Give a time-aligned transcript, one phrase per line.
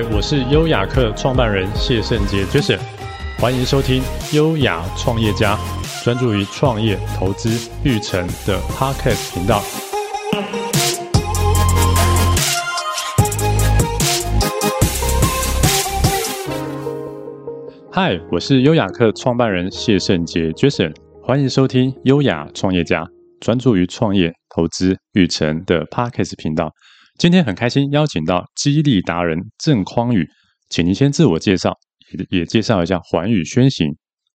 [0.00, 2.78] 嗨，我是优雅客创办人谢圣杰 Jason，
[3.36, 4.00] 欢迎收听
[4.32, 5.58] 优雅创业家，
[6.04, 9.60] 专注于创业、投资、育成的 Podcast 频道。
[17.90, 23.04] 嗨，我是优雅客创办人谢圣杰 Jason，欢迎收听优雅创业家，
[23.40, 26.70] 专注于创业、投资、育成的 Podcast 频道。
[27.18, 30.24] 今天很开心邀请到激励达人郑匡宇，
[30.70, 31.76] 请您先自我介绍，
[32.12, 33.88] 也也介绍一下寰宇轩行。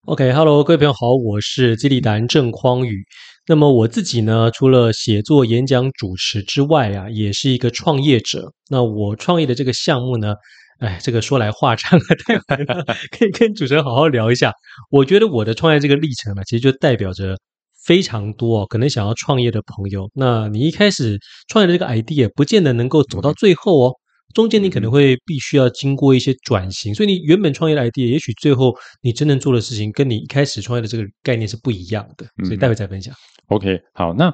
[0.06, 3.02] OK，Hello，、各位朋友好，我是激励达人郑匡宇。
[3.48, 8.52] 那么我自己呢，除了写作、演讲、主持之外啊，也是一个创业者。
[8.70, 10.34] 那我创业的这个项目呢，
[10.80, 12.84] 哎，这个说来话长啊，太烦了，
[13.18, 14.52] 可以跟主持人好好聊一下。
[14.90, 17.38] 我觉得我的创业这个历程呢，其实就代表着。
[17.86, 23.94] 非常多，可能想要创业的朋友，那你一开始创业的这个 idea 不见得能够走到最后哦，
[24.34, 33.14] 中间你可能会必须要经过一些转型，所以你原本创业的 idea，也许最后你真正做的事情跟你一开始创业的这个概念是不一样的，所以待会再分享。
[33.14, 34.34] 嗯、OK，好，那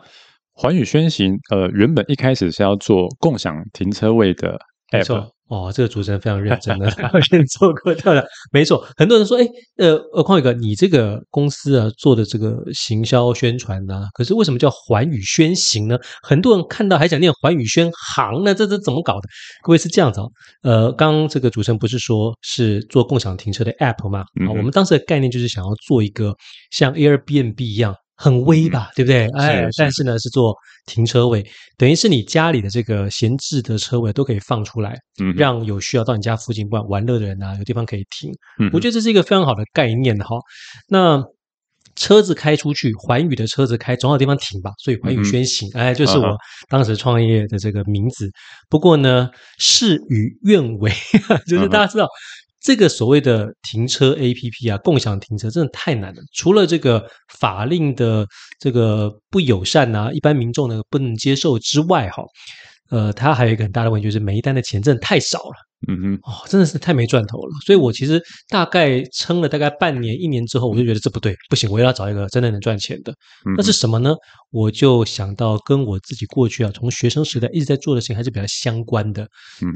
[0.54, 4.60] 环宇轩行，呃，原本一开始是要做共享停车位的
[4.92, 5.30] app。
[5.50, 8.88] 哦，这个主持人非常认真的， 我先做过调查，没错。
[8.96, 15.98] 很多人说，哎，呃，呃，匡宇哥，你这个公司啊做的这个行销宣传呢、啊，可是为什么叫环宇轩行呢？
[16.22, 19.28] 很多人看到还想念环宇轩行呢，这这怎么搞的？
[19.64, 20.32] 各位是这样子哦，
[20.62, 24.20] 呃，刚刚这个主持人不是说是做共享停车的 app 吗？
[24.20, 26.32] 啊、嗯，我们当时的概念就是想要做一个
[26.70, 27.96] 像 Airbnb 一样。
[28.22, 29.30] 很微吧，对不对？
[29.30, 30.54] 哎，但是呢，是做
[30.86, 31.42] 停车位，
[31.78, 38.30] 等于是你家里的这个闲置的车位都可以放出来，嗯，让有需要到你家附近不管玩乐的人啊，有地方可以停。
[38.60, 40.36] 嗯，我觉得这是一个非常好的概念哈。
[40.90, 41.24] 那
[41.96, 46.36] 车子开出去，环宇的车子开总有地方停吧，所以环宇先行，哎，就是我
[46.68, 48.30] 当时创业的这个名字。
[48.70, 50.92] 不过呢，事与愿违，
[51.48, 52.06] 就是大家知道。
[52.62, 56.22] 这个所谓的停车 APP 啊，共享停车真的太难了。
[56.34, 57.06] 除了这个
[57.40, 58.28] 法令的
[58.60, 62.24] 这个不友善啊，一般民众呢不能接受之外，哈，
[62.90, 65.56] 呃，它还有一个很大的问题，就是每一单的钱真的太少了。
[65.88, 67.52] 嗯哼，哦，真的是太没赚头了。
[67.66, 73.14] 所以我其实大概撑了大概半年、一年之后，我就觉得这不对，不行，我要找一个真的能赚钱的。
[73.56, 74.14] 那是什么呢？
[74.52, 79.26] 我就想到跟我自己过去啊，从学生时代一直在做的事情还是比较相关的，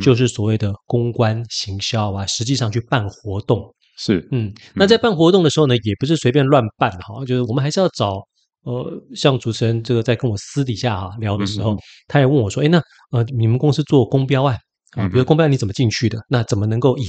[0.01, 3.73] 就是所谓的公关行销啊，实际上去办活动。
[3.95, 8.15] 是，嗯，那在办活动的时候呢，也不是随便乱办哈，就是我们还是要找
[8.63, 12.81] 呃，像主持人这个在跟我私底下啊聊的时候，他也问我说，哎，那
[13.11, 14.57] 呃，你们公司做公标案？
[14.91, 16.17] 啊，比如公标案你怎么进去的？
[16.29, 17.05] 那怎么能够赢？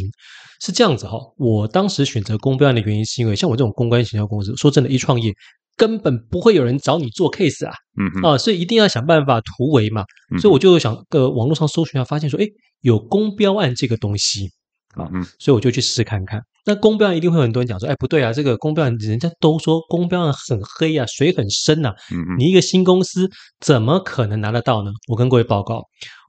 [0.60, 1.18] 是这样子哈。
[1.36, 5.32] 我当时选择公标案的原因，是因为像我这种公关行销公司，说真的，一创业
[5.76, 10.04] 根本不会有人找你做 case 啊，嗯啊，所以一定要想办法突围嘛。
[10.40, 12.46] 所以我就想，呃，网络上搜寻一下，发现说，哎，
[12.80, 14.48] 有公标案这个东西
[14.94, 15.06] 啊，
[15.38, 16.40] 所以我就去试试看看。
[16.66, 21.92] 那公标案一定会有很多人讲说，哎，不对啊，这个公标案人家都说公标案很黑啊，水很深呐，
[22.38, 23.30] 你一个新公司
[23.60, 24.90] 怎么可能拿得到呢？
[25.08, 25.82] 我跟各位报告。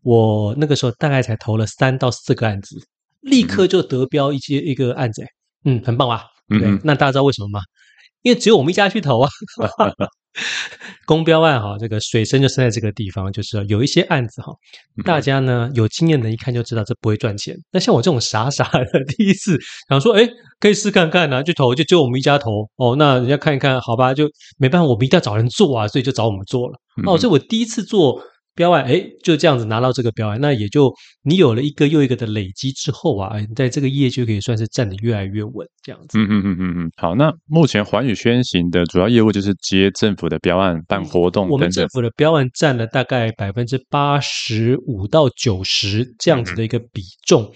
[0.03, 2.78] 我那个时候大概才投了三到四个案子，
[3.22, 5.24] 立刻就得标一些一个案子，
[5.63, 6.25] 嗯，很棒吧？
[6.47, 7.62] 对，嗯、那大家知道为什么吗？
[8.22, 9.29] 因为只有我们一家去投啊。
[11.06, 14.53] 公标案哈，这个水深就深在这个地方，就是有一些案子哈，
[15.03, 17.56] 大家呢有经验的，一看就知道这不会赚钱。
[17.72, 18.85] 那像我这种傻傻的，
[19.18, 19.57] 第一次
[19.90, 20.28] 想说，哎，
[20.59, 22.95] 可以试看看呢、啊，就投，就只有我们一家投哦。
[22.97, 26.79] 那人家看一看，好吧，就没办法，我们一定要找人做啊，所以就找我们做了。
[27.06, 28.22] 哦，所以我第一次做。
[28.55, 30.91] 标案，哎，就这样子拿到这个标案，那也就
[31.23, 36.17] 你有了一个又一个的累积之后啊，你在这个业就可以算是站得越来越稳，这样子。
[36.17, 36.91] 嗯嗯嗯嗯嗯。
[36.95, 41.51] 好，那目前环宇宣行的主要业务就是接政府的标案、办活动等等。
[41.51, 47.53] 我们政府的标案占了大概百分之八十五到九十这样子的一个比重，嗯、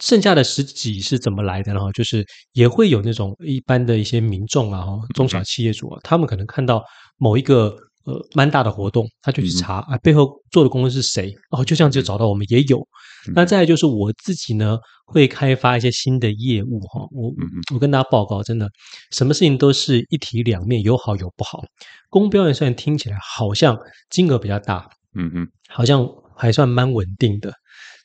[0.00, 1.80] 剩下的十几是怎么来的呢？
[1.94, 6.82] 就是也会有那种一般的一些民众啊，哈，中小企业主啊，嗯、他们可能看到
[7.16, 7.74] 某一个。
[8.04, 12.86] 呃，蛮大的活动，他就去查啊，背后做的公司是谁，哦，就这样就找到我们也有。
[13.34, 14.76] 那再来就是我自己呢，
[15.06, 17.00] 会开发一些新的业务哈。
[17.12, 17.32] 我
[17.72, 18.68] 我跟大家报告，真的，
[19.12, 21.62] 什么事情都是一体两面，有好有不好。
[22.10, 23.78] 公标案虽然听起来好像
[24.10, 26.04] 金额比较大，嗯嗯，好像
[26.36, 27.52] 还算蛮稳定的，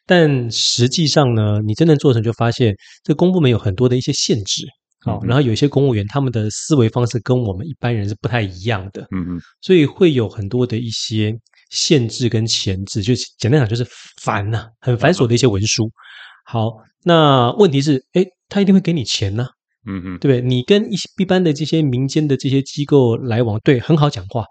[0.06, 4.68] 但实际上呢，你真正做成就发现，这公部门有很多的一些限制。
[5.08, 11.34] 好，然后有一些公务员，他们的思维方式跟我们一般人是不太一样的，嗯嗯，所以会有很多的一些
[11.70, 13.86] 限制跟前置，就简单讲就是
[14.22, 15.90] 烦呐，很繁琐的一些文书。
[16.46, 16.72] 好，
[17.04, 19.48] 那问题是，哎，他一定会给你钱呢，
[19.86, 20.42] 嗯嗯，对不对？
[20.42, 24.46] 你跟一一般的这些民间的这些机构来往，对，很好讲话，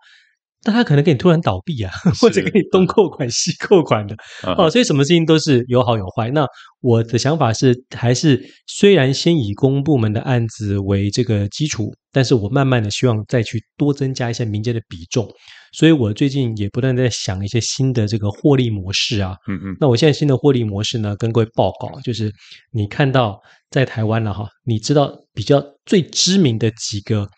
[0.67, 4.17] 但他可能给你突然倒闭啊， 或者给你东扣款 西扣款的
[4.59, 6.29] 哦，所以什么事情都是有好有坏。
[6.33, 6.45] 那
[6.81, 15.29] 我的想法是，还是虽然先以公部门的案子为这个基础，但是我慢慢的希望再去多增加一些民间的比重。
[15.73, 19.37] 所以我最近也不断在想一些新的这个获利模式啊。
[19.49, 19.77] 嗯嗯。
[19.79, 22.33] 那我现在新的获利模式呢，跟各位报告，就是
[22.73, 23.39] 你看到
[23.71, 27.29] 在台湾了哈，你知道比较最知名的几个。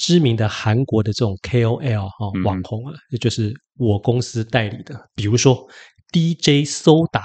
[0.00, 5.68] 知名的韩国的这种 KOL 哈网红啊，也、嗯、就是我公司代理的，比如说
[6.10, 7.20] DJ Soda，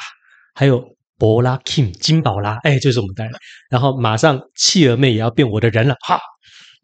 [0.54, 0.86] 还有
[1.18, 3.31] 博拉 Kim 金宝拉，哎，就是我们代理。
[3.69, 6.19] 然后马上企鹅妹也要变我的人了，哈。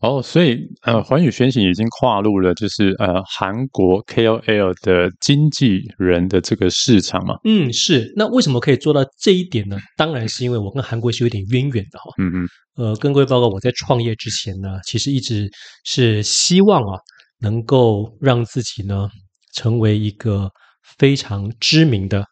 [0.02, 7.36] 哦，所以呃，寰宇轩行已经跨入了，就是呃，韩国 KOL 的经纪人的这个市场嘛。
[7.44, 8.12] 嗯，是。
[8.16, 9.78] 那为什么可以做到这一点呢？
[9.96, 12.12] 当然是因为我跟韩国是有点渊源的哈。
[12.18, 12.48] 嗯嗯。
[12.78, 15.48] 呃，跟各位报告，我在创业之前呢，其实一直
[15.84, 17.00] 是希望啊，
[17.40, 19.08] 能够让自己呢
[19.54, 20.50] 成为一个
[20.98, 22.26] 非常知名的，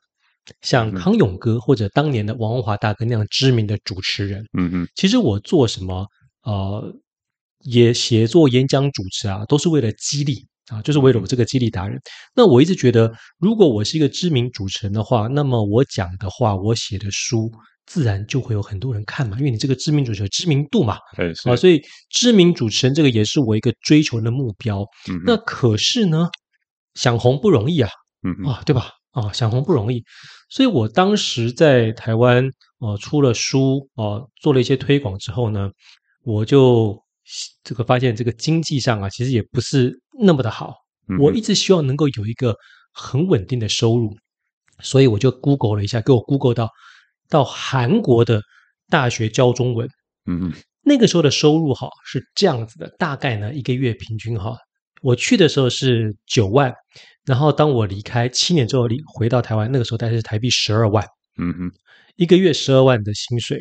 [0.62, 4.42] 像康永哥或者当年的王文华大哥那样知名的主持人。
[4.58, 4.88] 嗯嗯。
[4.96, 6.08] 其实我做什么
[6.46, 6.92] 呃。
[7.64, 12.00] 也写作、演讲、主持啊，都是为了激励啊，就是为了我这个激励达人。
[12.34, 17.52] 那我一直觉得，如果我是一个知名主持人的话，那么我讲的话，我写的书，
[17.86, 24.86] 自然就会有很多人看嘛，因为你这个知名主持人知名度嘛，对，啊，所以知名主持人这个也是我一个追求的目标。
[25.10, 26.30] 嗯，那可是呢，
[26.94, 27.90] 想红不容易啊，
[28.24, 28.92] 嗯啊，对吧？
[29.12, 30.04] 啊，想红不容易，
[30.50, 32.48] 所以我当时在台湾，
[32.78, 35.72] 呃，出了书，呃，做了一些推广之后呢，
[36.24, 37.04] 我就。
[37.64, 40.76] 这个发现这个经济上啊，其实也不是那么的好。
[41.20, 42.56] 我一直希望能够有一个
[42.92, 44.16] 很稳定的收入，
[44.80, 46.70] 所以我就 Google 了一下，给我 Google 到
[47.28, 48.42] 到韩国的
[48.90, 49.88] 大学教中文。
[50.26, 54.56] 嗯嗯，那个时候的收入哈是这样子的，大概呢一个月平均哈，
[55.02, 56.72] 我去的时候是九万，
[57.26, 61.04] 然后当我离开七年之后离回到台湾，那个时候大概是台币十二万。
[61.38, 61.72] 嗯嗯，
[62.18, 63.60] 一个月十二万的薪水，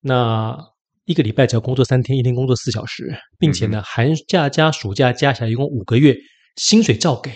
[0.00, 0.58] 那。
[1.06, 6.14] 一个礼拜只要工作三天，一天工作四小时，并且呢，寒假加暑假加起来一共五个月，
[6.56, 7.30] 薪水照给。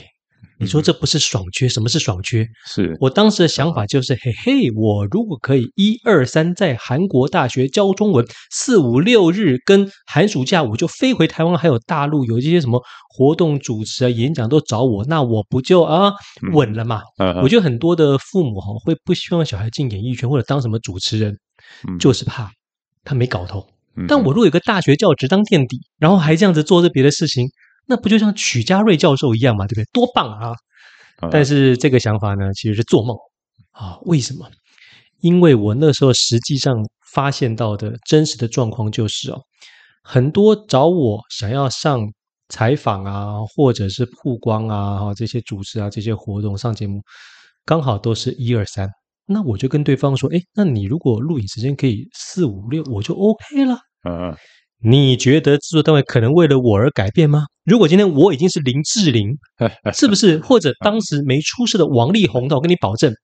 [0.61, 1.69] 你说这不是爽缺？
[1.69, 2.47] 什么是爽缺？
[2.69, 12.81] 是我当时的想法就是，嘿嘿，我如果可以一二三在韩国大学教中文，四五六日跟寒暑假我就飞回台湾，还有大陆有一些什么
[13.17, 16.13] 活动主持啊、演讲都找我，那我不就啊
[16.53, 17.03] 稳了嘛？
[17.43, 21.37] 我觉得很多的父母哈会不希望小孩进演艺圈或者当什么主持人，
[21.99, 22.49] 就是怕。
[23.05, 23.67] 他没搞头，
[24.09, 27.47] 但我如果有个大学教职当垫底，然后还这样子做着别的事情，
[27.87, 29.85] 那不就像曲家瑞教授一样嘛，对不对？
[29.93, 30.53] 多棒啊！
[31.31, 33.17] 但是这个想法呢，其实是做梦
[33.73, 33.99] 啊。
[34.03, 34.51] 为什么？
[35.21, 36.77] 因为我那时候实际上
[37.13, 39.41] 发现到的真实的状况就是哦，
[40.03, 42.01] 很多找我想要上
[42.49, 47.01] 采访啊，或者是曝光啊，哈，这些主持啊，这些活动上节目，
[47.65, 48.89] 刚好都是一二三。
[49.27, 53.79] 那我就跟对方说，哎，那你如果录影时间可以四五六，我就 OK 了。
[54.07, 54.37] 嗯，
[54.83, 57.45] 你觉得制作单位可能为了我而改变吗？
[57.65, 59.31] 如果今天我已经是林志玲，
[59.95, 60.39] 是不是？
[60.41, 63.15] 或者当时没出事的王力宏，那我跟你保证，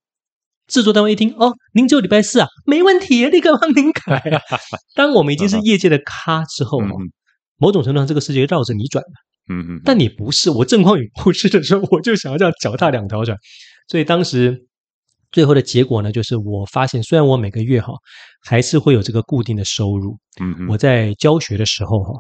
[0.69, 4.41] 制作单位一听，哦，您只有礼拜四啊，没问题，立刻帮您改啊。
[4.97, 6.81] 当我们已经是业界的咖之后，
[7.59, 9.13] 某种程度上，这个世界绕着你转了。
[9.53, 13.37] 嗯嗯，但你不是，我郑匡宇不是的时候，我就想要这样脚踏两条船，
[13.87, 14.67] 所以当时。
[15.33, 17.93] 最后的结果呢，就是我发现，虽然我每个月哈
[18.45, 22.13] 还是会有这个固定的收入，嗯嗯，我在教学的时候哈，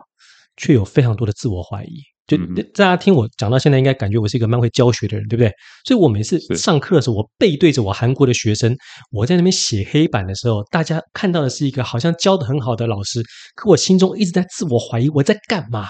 [0.56, 2.02] 却有非常多的自我怀疑。
[2.26, 2.36] 就
[2.74, 5.52] 大家听我讲到现在，应该感觉我是一个蛮会教学的人，对不对？
[5.84, 8.72] 所以我每次上课的时候，我背对着我韩国的学生，
[9.10, 13.20] 我在那边写黑板的时候，大家看到的是一个好像教的很好的老师，
[13.56, 15.88] 可我心中一直在自我怀疑，我在干嘛？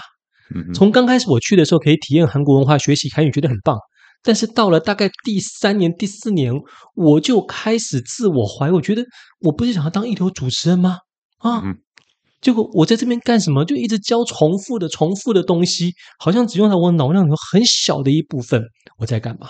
[0.73, 3.77] 从刚开始我去的时候，可以体验韩国文化，学习韩语，觉得很棒。
[4.23, 6.53] 但是到了大概第三年、第四年，
[6.95, 8.71] 我就开始自我怀疑。
[8.71, 9.03] 我觉得
[9.39, 10.99] 我不是想要当一流主持人吗？
[11.39, 11.63] 啊，
[12.39, 13.65] 结果我在这边干什么？
[13.65, 18.63] 就一直教重复的、重复的东西，好像只用到我脑量里头很小的一部分。
[18.99, 19.49] 我在干嘛？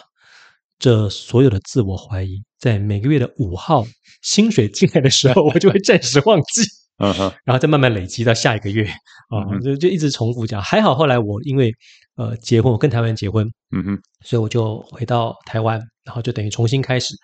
[0.79, 3.85] 这所有的自我怀疑，在每个月的五号
[4.21, 6.61] 薪水进来的时候，我就会暂时忘记。
[6.97, 10.61] 嗯哼，然后再慢慢累积到下一个月啊，就就一直重复讲。
[10.61, 11.73] 还好后来我因为。
[12.15, 17.15] 呃，结婚，我跟台湾人结婚，嗯哼，所以我就回到台湾，然后就等于重新开始，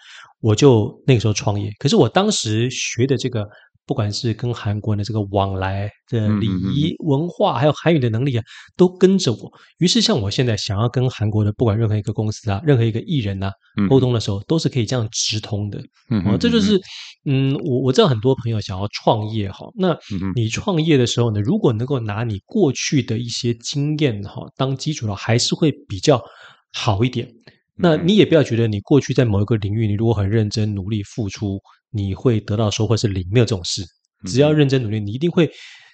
[0.41, 1.71] 我就那个时候创业。
[1.79, 3.47] 可是我当时学的这个。
[3.87, 8.43] 不管是跟韩国的这个往来的礼仪文化，还有韩语的能力啊，
[8.75, 9.51] 都跟着我。
[9.79, 13.49] 于是，像我现在想要跟韩国的不管任何一个公司啊，任何一个艺人啊
[13.89, 15.81] 沟通的时候，都是可以这样直通的。
[16.09, 16.79] 嗯，这就是
[17.25, 19.97] 嗯，我我知道很多朋友想要创业哈，那
[20.35, 26.21] 你创业的时候呢，如果能够拿你过去的一些经验哈当基础的话，还是会比较
[26.73, 27.27] 好一点。
[27.77, 31.59] 那你也不要觉得你过去在某一个领域，你如果很认真努力付出，
[31.91, 33.83] 你会得到收获是零，没有这种事。
[34.25, 35.49] 只要认真努力，你一定会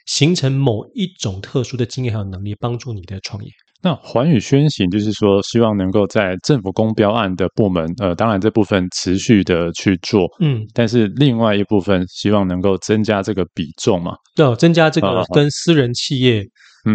[0.06, 3.50] 形成某一种特殊的经验还有能力，帮助你的创业。
[3.82, 16.46] 那环宇宣行就是说，希望能够在政府公标案的部门，呃，当然这部分持续的去做，嗯，但是另外一部分希望能够增加这个比重嘛，对，增加这个跟私人企业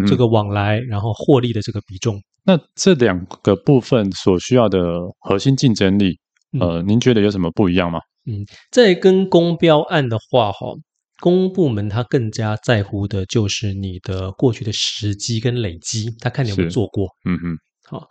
[0.06, 2.18] 这个往来，然后获利的这个比重。
[2.48, 4.80] 那这两个部分所需要的
[5.18, 6.18] 核心竞争力，
[6.58, 8.00] 呃，您觉得有什么不一样吗？
[8.24, 10.74] 嗯，在跟公标案的话，哈。
[11.20, 17.08] 公部门他更加在乎的就是你的过去的时机跟累积，他看你有没有做过。
[17.24, 18.08] 嗯嗯，好，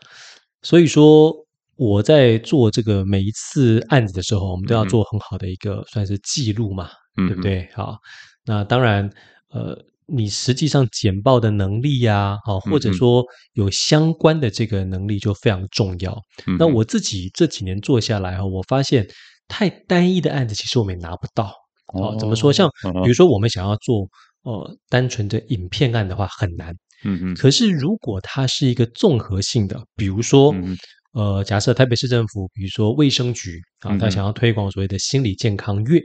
[0.61, 1.33] 所以说
[1.77, 7.67] 我在做这个每一次案子的时候，我们都要做很好的一个算是记录嘛，嗯、对不对？
[7.73, 7.97] 好，
[8.45, 9.09] 那当然，
[9.51, 9.73] 呃，
[10.07, 13.23] 你实际上简报的能力呀，啊，或者说
[13.53, 16.17] 有相关的这个能力就非常重要。
[16.45, 19.05] 嗯、那我自己这几年做下来哈，我发现
[19.47, 21.53] 太单一的案子，其实我们也拿不到。
[21.93, 22.51] 哦，怎么说？
[22.51, 22.69] 像
[23.03, 24.07] 比如说，我们想要做
[24.43, 26.73] 呃单纯的影片案的话，很难。
[27.05, 27.35] 嗯嗯。
[27.35, 30.53] 可是如果它是一个综合性的，比如说
[31.13, 35.99] 呃，假设台北市政府，比如说卫生局啊，他想要推广所谓的心理健康月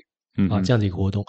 [0.48, 1.24] 啊这样的一个活动，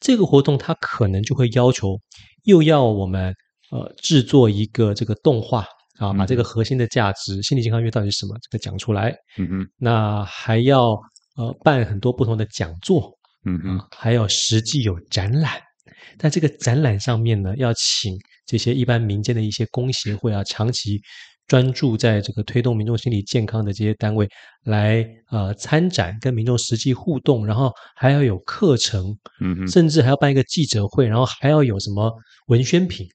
[0.00, 1.98] 这个活动它可能就会要求
[2.44, 3.34] 又要我们
[3.70, 5.66] 呃制作一个这个动画
[5.98, 9.14] 啊，把这个核心的价值心理健康月到底是什么这个讲出来。
[9.38, 9.66] 嗯嗯。
[9.78, 10.90] 那还要
[11.36, 13.12] 呃办很多不同的讲座。
[13.48, 15.52] 嗯嗯，还要实际有展览，
[16.18, 18.12] 在这个展览上面呢，要请
[18.44, 21.00] 这些一般民间的一些工协会啊，长期
[21.46, 24.28] 专注在这个推动民众心理健康的这些单位
[24.64, 32.12] 来呃参展，跟民众实际互动，然后还要有课程，嗯嗯，甚至还要办一个记者会，然后还要有什么
[32.48, 33.06] 文宣品，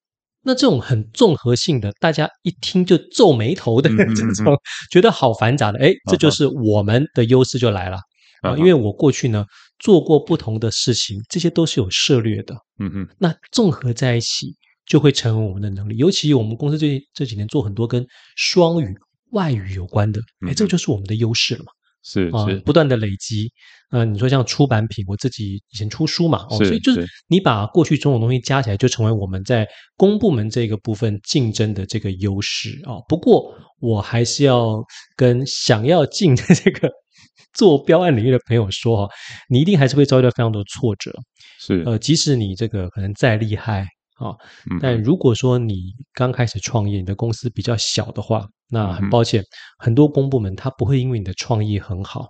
[0.44, 4.56] 那这种很综合性的，大家一听就皱眉头的 这种，
[4.92, 7.98] 觉得好繁杂的，哎，这就是我们的优势就来了。
[8.42, 9.46] 啊，因为我过去呢
[9.78, 12.56] 做过不同的事情，这些都是有涉略的。
[12.80, 14.48] 嗯嗯，那综合在一起
[14.92, 15.96] 就会成为我们的能力。
[15.96, 18.06] 尤其我们公司这这几年做很多跟
[18.36, 18.94] 双语、
[19.32, 21.72] 外语有关的，哎，这个就是我们的优势了嘛。
[22.04, 23.50] 是是，不断的累积。
[23.92, 33.00] 呃，你说像出版品，我自己以前出书嘛，哦，所以就是你把过去种种东西加起来，就成为我们在公部门这个部分竞争的这个优势啊。
[33.08, 34.84] 不过我还是要
[35.16, 36.90] 跟想要进的这个。
[37.54, 39.14] 做标案领域的朋友说哈，
[39.50, 41.12] 你一定还是会遭遇到非常多的挫折，
[41.60, 43.86] 是呃，即使你这个可能再厉害
[44.22, 44.36] 啊，
[44.80, 49.44] 但如果说你刚开始创业，你的公司比较小的话，那很抱歉，
[49.80, 52.28] 很多公部门他不会因为你的创意很好，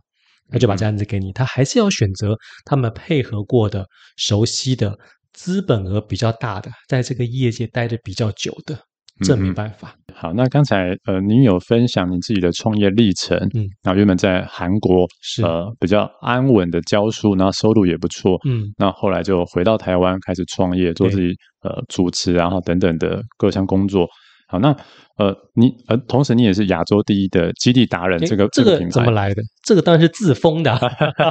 [0.50, 4.98] 他就把这案子给你，他还是要选择他们配合过的、熟悉的、
[5.34, 8.80] 资本额比较大的，在这个业界待的比较久的。
[9.24, 9.96] 这没办法。
[10.08, 24.08] 嗯、好，那刚才呃，您有分享你自己的创业历程，嗯，然后原本在韩国是呃比较安稳的教书，然后收入也不错，嗯，那后来就回到台湾开始创业，做自己呃主持，然后等等的各项工作。
[24.48, 24.76] 好，那
[25.18, 29.42] 呃，你呃，同时你也是亚洲第一的基地达人，这个这个怎么来的？
[29.64, 30.78] 这个当然是自封的。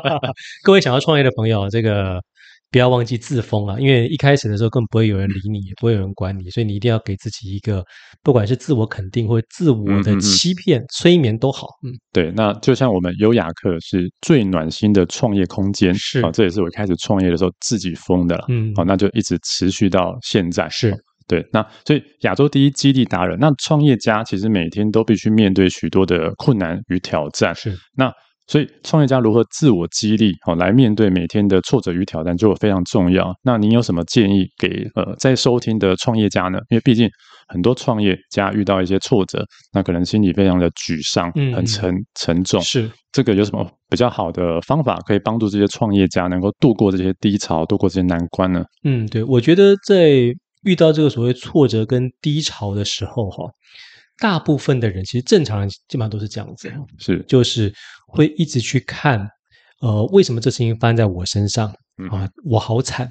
[0.65, 2.21] 各位想要创业的朋友，这个。
[2.71, 7.85] 不要忘记自封啊，因为一开始的时候更不会有人理你，也不会有人管你，所以你一定要给自己一个，
[8.23, 11.67] 不管是自我肯定或自我的欺骗、嗯、催眠都好。
[11.85, 18.45] 嗯，对，那就像我们优雅客是最暖心的创业空间，是啊、哦，这也是我一开始创业的时候自己封的了。
[18.49, 20.69] 嗯，好、哦，那就一直持续到现在。
[20.69, 20.97] 是、哦、
[21.27, 27.53] 对，那所以亚洲第一激励达人，那创业家其实每天都必须面对许多的困难与挑战。
[27.55, 28.13] 是那。
[28.51, 33.33] 所以，创业家如何自我激励，好来面对每天的挫折与挑战，就非常重要。
[33.45, 36.59] 那您有什么建议给呃在收听的创业家呢？
[36.69, 37.09] 因为毕竟
[37.47, 42.61] 很多创业家遇到一些挫折，那可能心里非常的沮丧，很沉沉重。
[42.61, 48.65] 是这个有什么比较好的方法可以帮助这些创业家能够度过这些低潮，度过这些难关呢？
[48.83, 50.11] 嗯，对，我觉得在
[50.65, 53.45] 遇到这个所谓挫折跟低潮的时候，哈。
[54.23, 57.73] 大部分的人其实正常人基本上都是这样子，是就是
[58.11, 59.27] 会一直去看，
[59.81, 61.69] 呃，为什么这事情发生在我身上
[62.11, 62.29] 啊？
[62.45, 63.09] 我好惨。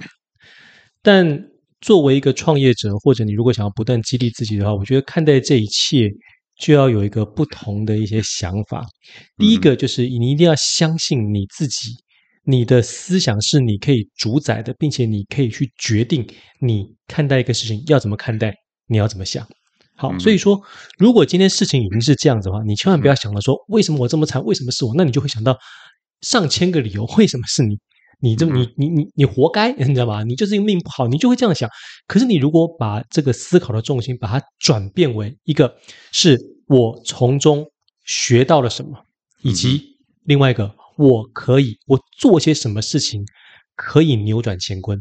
[1.01, 1.41] 但
[1.81, 6.09] 作为一个创业者，或者你如果想要不断激励自己的话，我觉得看待这一切
[6.57, 8.85] 就要有一个不同的一些想法。
[9.37, 11.91] 第一个就是你一定要相信你自己，
[12.43, 16.27] 你的思想是你可以主宰的，并且你可以去决定
[16.59, 18.53] 你看待一个事情要怎么看待，
[18.87, 19.47] 你要怎么想。
[19.99, 20.61] 好，所以说，
[20.97, 24.93] 如果今天事情已经是这样子的话，你千万不要想到说，为什么我这么惨，为什么是我？
[24.95, 25.57] 那你就会想到
[26.21, 27.77] 上千个理由，为什么是你？
[28.21, 30.23] 你这么你你你你活该，你知道吧？
[30.23, 31.69] 你就是因为命不好，你就会这样想。
[32.07, 35.75] 可是你如果把这个思考的重心把它转变为一个，
[36.11, 36.37] 是
[36.67, 37.65] 我从中
[38.05, 38.91] 学到了什么，
[39.41, 43.23] 以及另外一个，我可以我做些什么事情
[43.75, 44.97] 可以扭转乾坤。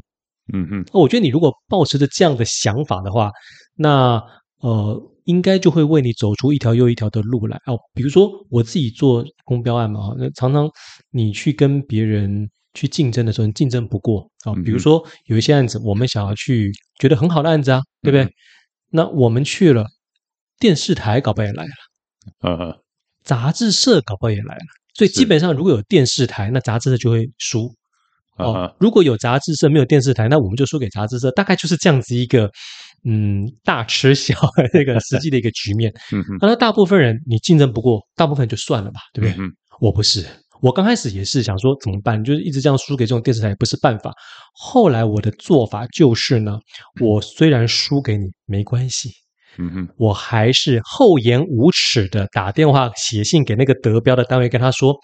[0.52, 3.31] 嗯嗯，我觉得你如果保持着这样的想法的话，
[3.76, 4.23] 那
[4.60, 7.78] 呃，应该就会为你走出一条又一条的路来哦。
[7.94, 10.68] 比如说我自己做公标案嘛，那常常
[11.10, 14.52] 你去跟别人去竞争的时候，你竞争不过啊。
[14.64, 18.28] 比如说有一些案子，我们想要去觉得很好的案子啊，对不对？
[18.90, 19.86] 那我们去了，
[20.58, 21.70] 电视台搞不好也来了，
[22.40, 22.82] 呃，
[23.22, 24.60] 杂志社搞不好也来了。
[24.94, 27.72] 所以基本上如果有电视台，那杂志社就会输。
[28.38, 32.48] 哦，如果有杂志社没有电视台，那我们就输给杂志社，大概就是这样子一个
[33.05, 35.93] 嗯大吃小的那个实际的一个局面。
[36.12, 39.45] 嗯嗯，那大部分人你竞争不过，大部分人就算了吧，对不对？
[39.45, 40.26] 嗯，我不是，
[40.61, 44.12] 我刚开始也是想说怎么办，就是一直这样输给这种电视台也不是办法。
[44.55, 46.59] 后来我的做法就是呢，
[47.00, 49.11] 我虽然输给你没关系，
[49.59, 54.97] 嗯哼，我还是厚颜无耻的打电话写信给那个得标的单位，跟他说。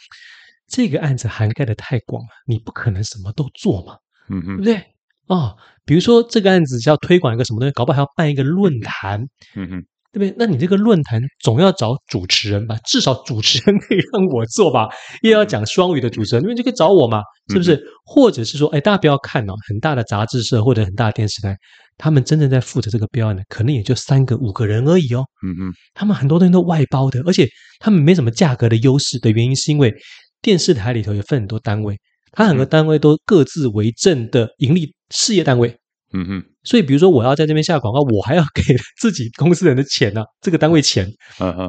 [0.66, 3.96] 这个案子涵盖的太广了，你不可能什么都做嘛，
[4.30, 4.82] 嗯哼，对不对？
[5.26, 9.20] 哦，比如说这个案子是要推广一个什么东西，搞不好还要办一个论坛，
[9.56, 10.34] 嗯嗯，对不对？
[10.38, 12.76] 那你这个论坛总要找主持人吧？
[12.84, 14.88] 至少主持人 可以让我做吧？
[15.22, 17.82] 又要讲双语的主持人，因为就可以找我嘛，是不是？
[18.04, 21.56] 或者是说，哎，大家不要看哦，很大的杂志社或者很大的电视台，
[21.96, 29.94] 他们真正在负责这个标案的，可能也就三个五个人而已哦，嗯嗯，他们很多东西都外包的，而且他们没什么价格的优势的原因是因为。
[30.42, 31.98] 电视台里头也分很多单位，
[32.34, 35.76] 它很多单位都各自为政的盈利事业单位。
[36.16, 38.62] 嗯哼，所以比如说我要在这边下广告，我还要给
[39.00, 41.10] 自己公司人的钱呢、啊，这个单位钱，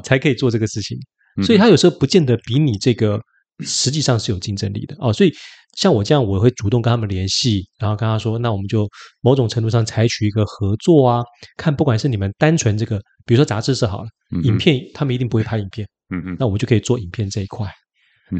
[0.04, 0.96] 才可以做这个事情。
[1.42, 3.20] 所以他有时候不见得比你这个
[3.60, 5.12] 实际上是有竞争力的哦。
[5.12, 5.32] 所以
[5.76, 8.88] 像我这样，我会主动跟他们联系，然后跟他说，那我们就
[9.20, 11.22] 某种程度上采取一个合作啊，
[11.56, 14.08] 看不管是你们单纯这个，比如说杂志社好了，
[14.44, 17.68] 影片他们一定不会拍影片，嗯嗯，那我们就可以做影片这一块。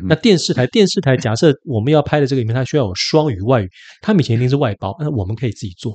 [0.09, 3.69] 那电视台，电视台假设我们要拍的这个影片，它需要有双语外语，
[4.03, 5.95] 他们以前一定是外包，那我们可以自己做。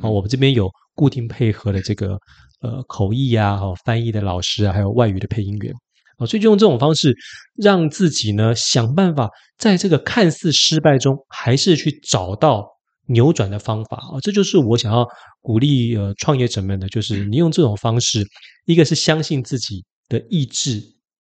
[0.00, 2.16] 啊，我们这边有固定配合的这个
[2.60, 5.72] 呃口译啊，哦翻译的老师啊，还有外语的配音员
[6.18, 7.12] 啊，所以就用这种方式，
[7.56, 12.64] 让自己呢想办法在这个看似失败中，还是去找到
[13.06, 14.20] 扭转的方法啊。
[14.22, 15.04] 这就是我想要
[15.40, 18.24] 鼓励呃创业者们的，就是你用这种方式，
[18.66, 20.80] 一个是相信自己的意志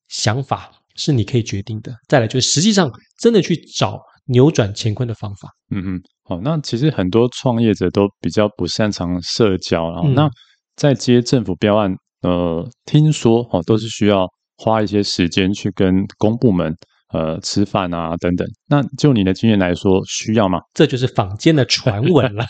[0.10, 0.70] 想法。
[1.00, 1.92] 是你可以决定的。
[2.08, 5.50] 再来就是实际上真的去找扭转乾坤的方法。
[5.72, 10.30] 嗯嗯，好，那其实很多创业者都比较不擅长社交，然后那
[10.76, 16.76] 在接政府标案，呃，听说哦都是需要花一些时间去跟公部门
[17.14, 18.48] 呃吃饭啊等等。
[18.68, 20.60] 那就你的经验来说，需要吗？
[20.74, 22.46] 这就是坊间的传闻了。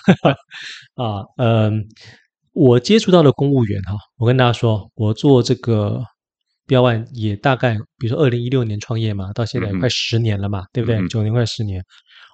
[0.95, 1.71] 啊，嗯、呃，
[2.53, 6.01] 我接触到的公务员哈，我跟大家说，我做这个。
[6.69, 11.07] 标案也大概，比如说二零一六年创业嘛，到现在快十年了嘛，嗯、对不对？
[11.07, 11.83] 九年快十年，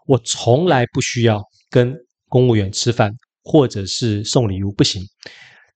[0.07, 1.95] 我从来不需要跟
[2.27, 3.09] 公务员吃饭，
[3.43, 5.01] 或者是送礼物，不行。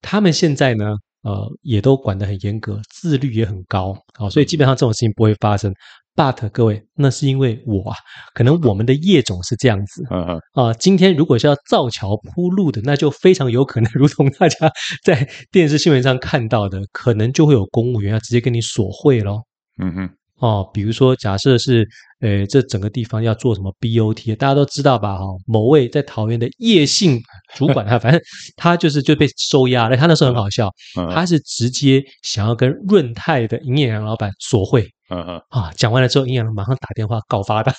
[0.01, 0.85] 他们现在呢，
[1.23, 5.73] 呃，也都管得很严格，自律也很高，好，所以基本上这种事情不会发生。
[6.19, 7.95] But 各位，那是因为我啊，
[8.33, 10.73] 可能我们的业种是这样子啊、呃。
[10.73, 14.69] 今天如果是要造桥铺路的，那就非常有可能，如同大家
[15.01, 19.43] 在电视新闻上看到的，可能就会有公务员要直接跟你索贿喽。
[19.81, 20.09] 嗯哼。
[20.41, 21.87] 哦，比如说，假设是，
[22.19, 25.17] 呃，这整个地方要做什么 BOT，大家都知道吧？
[25.17, 27.17] 哈，某位在桃园的叶姓
[27.55, 28.21] 主管，他反正
[28.57, 29.95] 他就是就被收押了。
[29.95, 30.69] 他那时候很好笑，
[31.13, 34.85] 他是直接想要跟润泰的营业员老板索贿。
[35.09, 37.73] 嗯嗯啊，讲完了之后，营业员马上打电话告发他，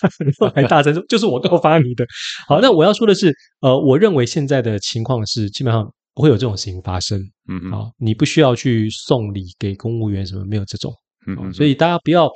[0.54, 2.04] 还大声说就是我告发你的。
[2.48, 7.18] 好，那我要说的是，呃，我认为现在的情况是基本上不会有这种事情发生。
[7.48, 10.92] 嗯嗯，好，你不需要去送礼给公务员什么，没有这种。
[11.26, 12.28] 嗯，所以大家不要，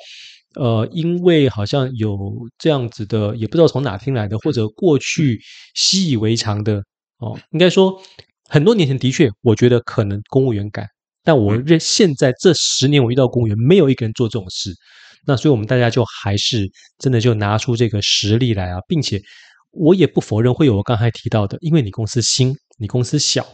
[0.61, 2.17] 呃，因为好像有
[2.59, 5.41] 这样子的，也不知道从哪听来的，或者过去
[5.75, 6.83] 习以为常的
[7.19, 7.37] 哦。
[7.51, 8.01] 应该说，
[8.49, 10.87] 很多年前的确，我觉得可能公务员敢，
[11.25, 14.71] 但我认现在这十年我遇到公务员，没有一个人做这种事。
[15.27, 19.21] 那所以我们大家就还是真的就拿出这个实力来啊，并且
[19.71, 23.45] 我也不否认会有我刚才提到的，因为你公司新，你公司小。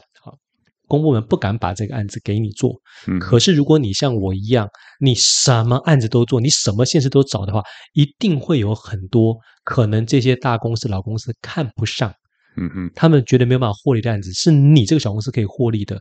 [0.88, 2.72] 公部门不敢把这个案子给你做，
[3.20, 12.12] 可是如果你像我一样，你什么案子都做，你什么现实都找的话，一定会有很多可能这些大公司、老公司看不上，
[12.56, 15.96] 嗯嗯，他们觉得没有办法获利的案子，是你这个小公司可以获利的，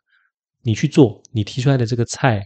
[0.63, 2.43] 你去做，你提出来的这个菜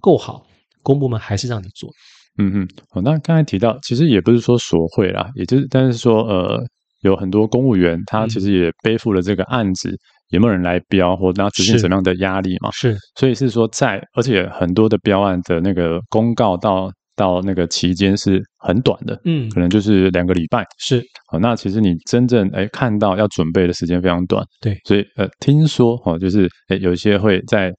[0.00, 0.44] 够好，
[0.82, 1.90] 公部门还是让你做，
[2.38, 6.62] 嗯嗯，哦，那刚才提到，其实也不是说索贿啦，也就是，但是说，呃。
[7.02, 9.98] 有很多公务员，他其实也背负了这个案子，嗯、
[10.28, 12.70] 有没有人来标，或者要执行什么样的压力嘛？
[12.70, 20.64] 是，所以是说在，而且很多的标案的那个公告到到那个期间是很短的，嗯，可能就是两个礼拜。
[20.78, 27.72] 是，好，那其实你真正哎看到要准备的时间非常短，对，所以呃，听说哦，就是哎有一些会在。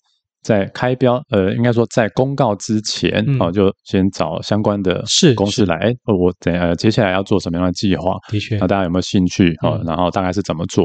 [0.44, 5.02] 在开标，呃，应该说在公告之前，哦，就先找相关的
[5.38, 8.18] 公司来，哎，我等呃接下来要做什么样的计划？
[8.30, 9.56] 的确，那大家有没有兴趣？
[9.62, 10.84] 哦，然后大概是怎么做？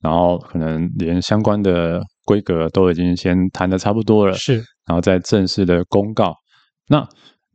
[0.00, 4.54] 然后可能连相关的规格都已经先谈的差不多了，是，
[4.86, 6.32] 然后再正式的公告。
[6.88, 7.06] 那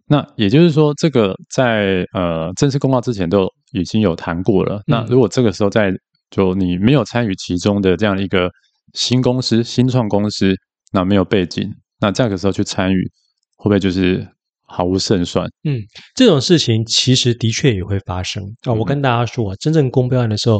[0.09, 4.81] 那也就是说，这个在呃正式公告之前都已经有谈过了。
[4.87, 5.91] 那如果这个时候在
[6.31, 8.49] 就你没有参与其中的这样一个
[8.93, 10.53] 新公司、新创公司。
[10.91, 13.11] 那没有背景，那这个时候去参与，
[13.57, 14.27] 会不会就是
[14.65, 15.45] 毫无胜算？
[15.63, 15.79] 嗯，
[16.15, 18.73] 这种事情其实的确也会发生啊。
[18.73, 20.59] 我跟大家说，真正公标案的时候，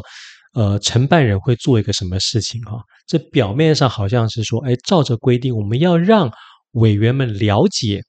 [0.53, 2.77] 呃，承办人会做一个什么事情哈？
[3.07, 6.31] 这表面上好像是说，哎，照着规定，我们要让
[6.73, 7.99] 委员们了解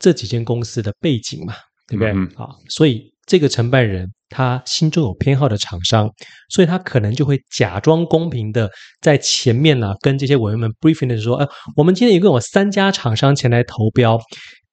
[0.00, 1.54] 这几间公司的背景嘛，
[1.86, 2.10] 对不对？
[2.10, 4.10] 嗯，好，所以这个承办人。
[4.32, 6.08] 他心中有偏好的厂商，
[6.50, 14.16] 所以他可能就会假装公平的在前面呢、啊，跟这些委员们 briefing 的说，哎，我们今天一共有三家厂商前来投标，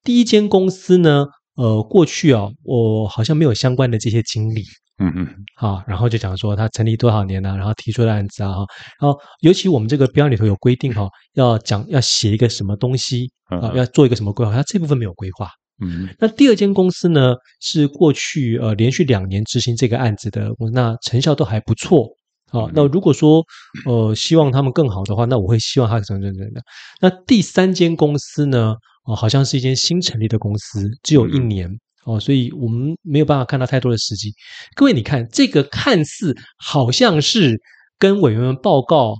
[0.04, 1.24] 第一间公司呢，
[1.56, 4.62] 呃，过去啊，我好像没有相关的这些经历，
[5.00, 8.50] 嗯嗯，好，然后就讲说他成立多少年了、啊，然后提出的案子啊，
[9.00, 15.48] 然后尤其我们这个标里头有规定哈、 啊，要讲要写一个什么东西啊，要做一个什么规划，他这部分没有规划。
[15.80, 22.04] 嗯，那第二间公司呢，是过去呃连续两年执行这个案子的，那成效都还不错
[22.50, 22.70] 啊、哦。
[22.74, 23.44] 那如果说
[23.86, 26.60] 呃希望他们更好的话，那我会希望他怎么怎么的。
[27.00, 31.70] 那第三间公司呢，哦，好像是一间新成立的公司，只有一年
[32.08, 34.32] 哦，所以我们没有办法看到太多的时机。
[34.74, 37.60] 各位，你看这个看似好像是
[37.98, 39.14] 跟委员们报告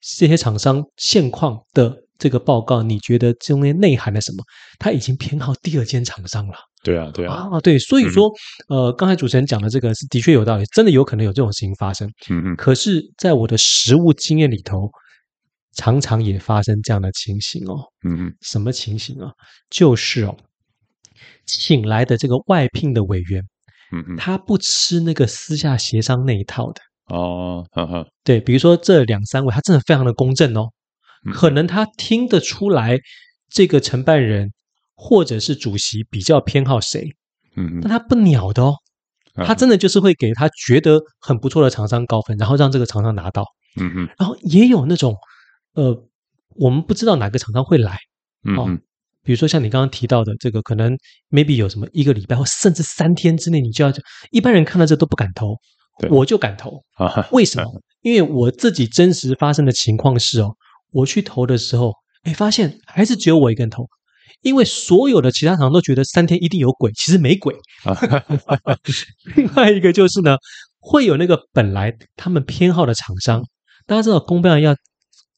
[0.00, 1.98] 这些厂商现况的。
[2.18, 4.44] 这个报告，你觉得中间内涵了什么？
[4.78, 6.54] 他已经偏好第二间厂商了。
[6.84, 8.30] 对啊，对啊，啊，对，所以说，
[8.68, 12.08] 嗯、呃，刚才主持人讲的这个是的确有道理，真的有可能有这种事情发生。
[12.30, 12.54] 嗯嗯。
[12.54, 14.88] 可是，在我的实务经验里头，
[15.74, 17.82] 常常也发生这样的情形哦。
[18.08, 18.32] 嗯嗯。
[18.40, 19.28] 什么情形啊？
[19.68, 20.36] 就是哦，
[21.46, 23.42] 请来的这个外聘的委员，
[23.92, 26.80] 嗯嗯，他不吃那个私下协商那一套的。
[27.06, 28.06] 哦，呵呵。
[28.24, 30.68] 对，比如说这两三位，他真的非常的公正哦。
[31.32, 32.98] 可能他听得出来，
[33.48, 34.50] 这个承办人
[34.96, 37.08] 或者是主席比较偏好谁，
[37.54, 38.74] 嗯，但他不鸟的哦，
[39.34, 43.44] 他真的就是会给他觉得很不错的厂商高分，然后让这个厂商拿到，
[43.80, 45.14] 嗯嗯，然后也有那种，
[45.74, 46.08] 呃，
[46.56, 47.96] 我们不知道哪个厂商会来，
[48.56, 48.68] 哦，
[49.22, 50.96] 比如说像你刚刚提到的这个，可能
[51.30, 53.92] maybe 有什么一个礼拜或甚至三天之内，你就要，
[54.30, 55.56] 一般人看到这都不敢投，
[56.10, 56.82] 我就敢投，
[57.32, 57.70] 为什么？
[58.02, 60.50] 因为我自己真实发生的情况是哦。
[60.90, 61.92] 我去投的时候，
[62.24, 63.88] 哎，发现还是只有我一个人投，
[64.42, 67.54] 因为所有的其他厂商都觉得三天一定有鬼，其实没鬼。
[69.36, 70.36] 另外一个就是呢，
[70.80, 73.42] 会有那个本来他们偏好的厂商，
[73.86, 74.76] 大家知道公标要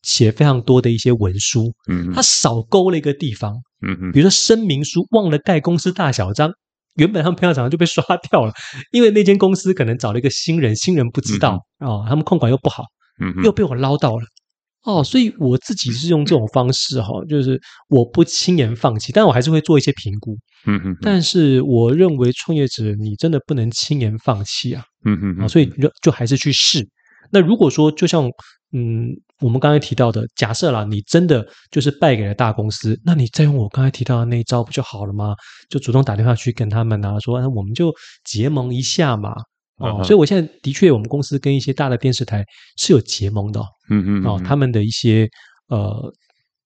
[0.04, 3.54] 写非常多的一些文书，嗯，他少勾了一个地方，
[3.86, 6.52] 嗯嗯，比如说声明书忘了盖公司大小章，
[6.96, 8.52] 原本他们偏好厂就被刷掉了，
[8.92, 12.84] 因为那间公司可能找了一个新人，新人不知道哦，他们控管又不好，
[13.20, 14.24] 嗯，又被我捞到了。
[14.84, 20.36] 哦，所以我自己是用这种方式哈，就是我不轻言放弃，但我还是会做一些评估。
[20.66, 20.94] 嗯嗯。
[21.00, 24.84] 但是我认为创业者你真的不能轻言放弃啊。
[25.06, 25.40] 嗯嗯。
[25.40, 26.86] 啊，所以就就还是去试。
[27.32, 28.30] 那如果说就像
[28.72, 29.08] 嗯
[29.44, 35.34] 我们刚才提到的，假设啦，你真的就是败给了大公司，那你再用我刚才提到的那一招不就好了吗？
[35.68, 37.92] 就主动打电话去跟他们啊，说那我们就
[38.24, 39.34] 结盟一下嘛。
[39.76, 42.42] 哦，所以我现在的确，我们公司跟一些大的电视台
[42.78, 43.66] 是有结盟的哦。
[43.90, 45.28] 嗯嗯，哦，他们的一些
[45.68, 46.10] 呃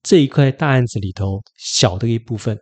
[0.05, 2.57] 这一块大案子里头小的一部分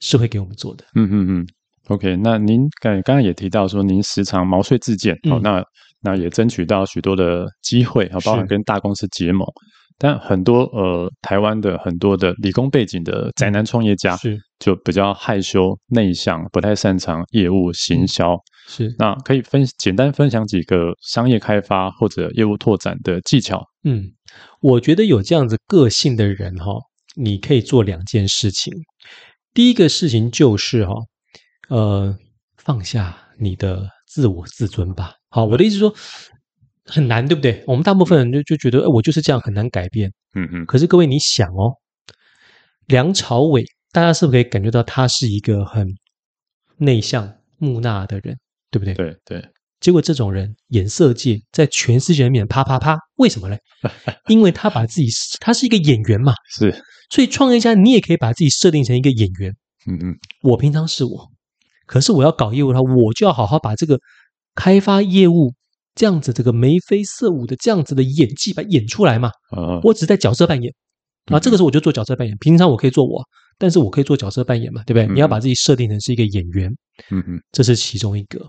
[0.00, 0.84] 是会给我们做的。
[0.94, 1.46] 嗯嗯嗯。
[1.88, 5.64] OK，那您刚刚刚也提到说，您时常毛遂自荐，好，那
[6.04, 9.44] 那也争取到许多的机会啊，包含跟大公司结盟。
[9.96, 18.36] 但很多呃，台湾的很多的理工背景的宅男创业家是就比较害羞内向，不太擅长业务行销。
[18.66, 23.62] 是，那可以分简单分享几个商业开发或者业务拓展的技巧。
[23.84, 24.02] 嗯，
[24.60, 26.72] 我觉得有这样子个性的人哈，
[27.14, 28.72] 你可以做两件事情。
[29.52, 30.94] 第一个事情就是哈，
[31.68, 32.18] 呃，
[32.56, 35.12] 放下你的自我自尊吧。
[35.34, 35.92] 好，我的意思说。
[36.86, 37.64] 很难，对不对？
[37.66, 40.12] 我们大部分人就就觉得，哎，我就是这样，很难改变。
[40.34, 40.66] 嗯嗯。
[40.66, 41.72] 可是各位，你想哦，
[42.88, 45.88] 梁朝伟，大家是不是可以感觉到他是一个很
[46.76, 48.36] 内向木讷的人，
[48.70, 48.92] 对不对？
[48.92, 49.42] 对对。
[49.80, 53.56] 结果这种人演色界在全世界人面啪啪啪，为什么呢？
[54.28, 55.08] 因为他把自己
[55.40, 56.70] 他是一个演员嘛， 是，
[57.08, 59.50] 所以创业家你也可以把自己设定成一个演员。
[59.86, 61.30] 嗯嗯，我平常是我，
[61.86, 63.98] 可是我要搞业务的话，我就要好好把这个
[64.54, 65.52] 开发业务
[65.94, 69.28] 这样子这个眉飞色舞的这样子的演技把演出来嘛。
[69.50, 70.72] 啊，我只在角色扮演
[71.26, 72.36] 啊，这个时候我就做角色扮演。
[72.38, 73.22] 平常我可以做我。
[73.56, 75.06] 但是我可以做角色扮演嘛，对不对？
[75.14, 76.68] 你要把自己设定成是一个演员，
[77.12, 78.44] 嗯嗯，这是其中一个。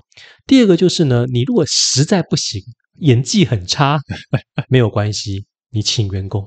[0.48, 2.60] 第二个就是呢，你如果实在不行，
[3.02, 4.00] 演技很差，
[4.68, 6.44] 没有关系，你请员工，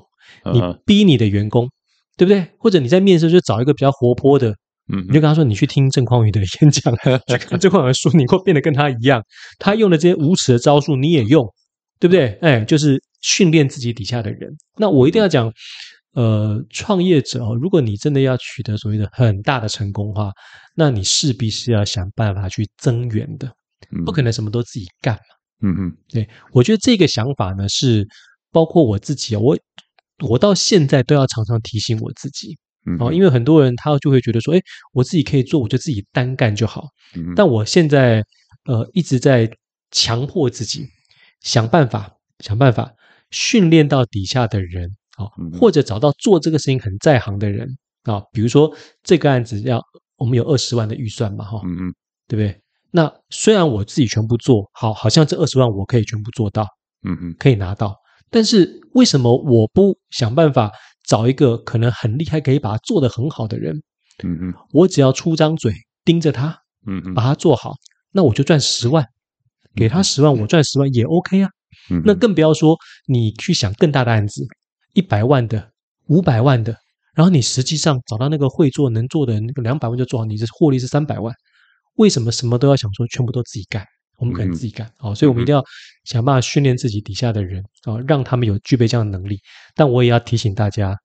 [0.51, 1.69] 你逼你的员工，
[2.17, 2.45] 对不对？
[2.57, 4.53] 或者你在面试就找一个比较活泼的，
[4.91, 6.93] 嗯，你就跟他说，你去听郑匡宇的 演讲，
[7.27, 9.23] 去看郑匡宇的书，你会变得跟他一样，
[9.57, 11.45] 他用的这些无耻的招数你也用，
[11.99, 12.37] 对不对？
[12.41, 14.49] 哎，就是训练自己底下的人。
[14.77, 15.51] 那我一定要讲。
[16.13, 20.31] 呃，创业者哦，如果你真的要取得所谓的很大的成功的话，
[20.75, 23.47] 那你势必是要想办法去增援的，
[24.03, 25.21] 不可能什么都自己干嘛。
[25.61, 28.05] 嗯嗯，对，我觉得这个想法呢，是
[28.51, 29.55] 包括我自己，我
[30.27, 32.57] 我到现在都要常常提醒我自己。
[32.89, 34.61] 嗯，哦，因为很多人他就会觉得说，哎，
[34.93, 36.87] 我自己可以做，我就自己单干就好。
[37.15, 38.23] 嗯，但我现在
[38.65, 39.49] 呃一直在
[39.91, 40.87] 强迫自己
[41.41, 42.91] 想办法，想办法
[43.31, 44.89] 训练到底下的人。
[45.59, 47.67] 或者找到做这个事情很在行的人
[48.03, 48.73] 啊，比如说
[49.03, 49.83] 这个案子要
[50.15, 51.93] 我们有二十万的预算嘛，哈，嗯嗯，
[52.25, 52.57] 对不对？
[52.91, 56.65] 那虽然我自己全部做好，好像这二十万我可以全部做到，
[57.03, 57.93] 嗯嗯，可以拿到，
[58.29, 60.71] 但是为什么我不想办法
[61.09, 63.75] 找一个可能很厉害，可以把它做得很好的人？
[64.23, 65.73] 嗯嗯，我只要出张嘴
[66.05, 67.73] 盯着他，嗯嗯，把它做好，
[68.11, 69.03] 那我就赚十万，
[69.73, 71.49] 给他十万，我赚十万也 OK 啊。
[71.89, 74.45] 嗯，那更不要说你去想更大的案子。
[74.93, 75.71] 一百万的、
[76.07, 76.75] 五百万的，
[77.15, 81.33] 然后你实际上找到那个会做、能做的那个两百万就做好，你的获利是三百万。
[81.95, 83.83] 为什么什么都要想说全部都自己干？
[84.19, 85.63] 我们可能自己干，哦，所以我们一定要
[86.03, 89.39] 想办法训练自己底下的人啊、哦，让他们有具备这样的能力。
[89.75, 90.95] 但我也要提醒大家，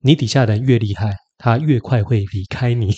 [0.00, 2.94] 你底下的人越厉害，他越快会离开你。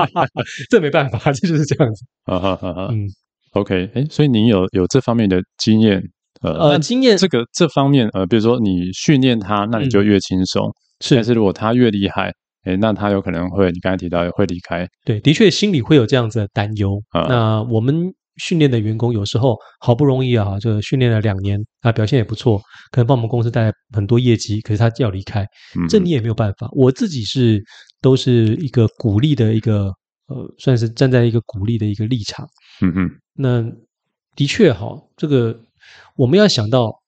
[0.70, 2.04] 这没办法，这就是这样子。
[2.24, 3.06] 啊哈啊哈，嗯
[3.52, 6.02] ，OK，哎，所以你有有这方面的经验。
[6.42, 10.70] 呃，呃经验这个这方面，呃，比如说你训练他，那你就越轻松。
[11.00, 12.30] 是、嗯，但是如果他越厉害，
[12.64, 14.86] 诶，那他有可能会，你刚才提到会离开。
[15.04, 17.02] 对，的确心里会有这样子的担忧。
[17.08, 22.58] 啊、那我们训练的员工有时候好不容易啊，就训练了两年啊，表现也不错，
[22.90, 25.42] 可能帮我们公司带来很多业绩，可是他要离开，
[25.78, 26.68] 嗯、这你也没有办法。
[26.72, 27.62] 我自己是
[28.00, 29.92] 都是一个鼓励的一个，
[30.26, 32.46] 呃，算是站在一个鼓励的一个立场。
[32.82, 33.62] 嗯嗯，那
[34.34, 35.58] 的确哈，这个。
[36.16, 37.00] 我们要想到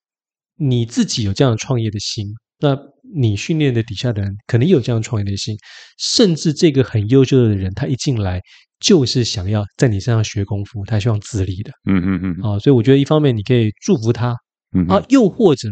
[0.54, 2.24] 你自己有这样的创业的心，
[2.60, 2.78] 那
[3.12, 5.56] 你训练的底下的人可能也有这样创业的心，
[5.98, 8.40] 甚至这个很优秀的人，他一进来
[8.80, 11.72] 就是想要在你身上学功夫，他希望自立的。
[11.88, 12.44] 嗯嗯嗯。
[12.44, 14.36] 啊，所以我觉得一方面你可以祝福他，
[14.76, 15.68] 嗯啊，又或者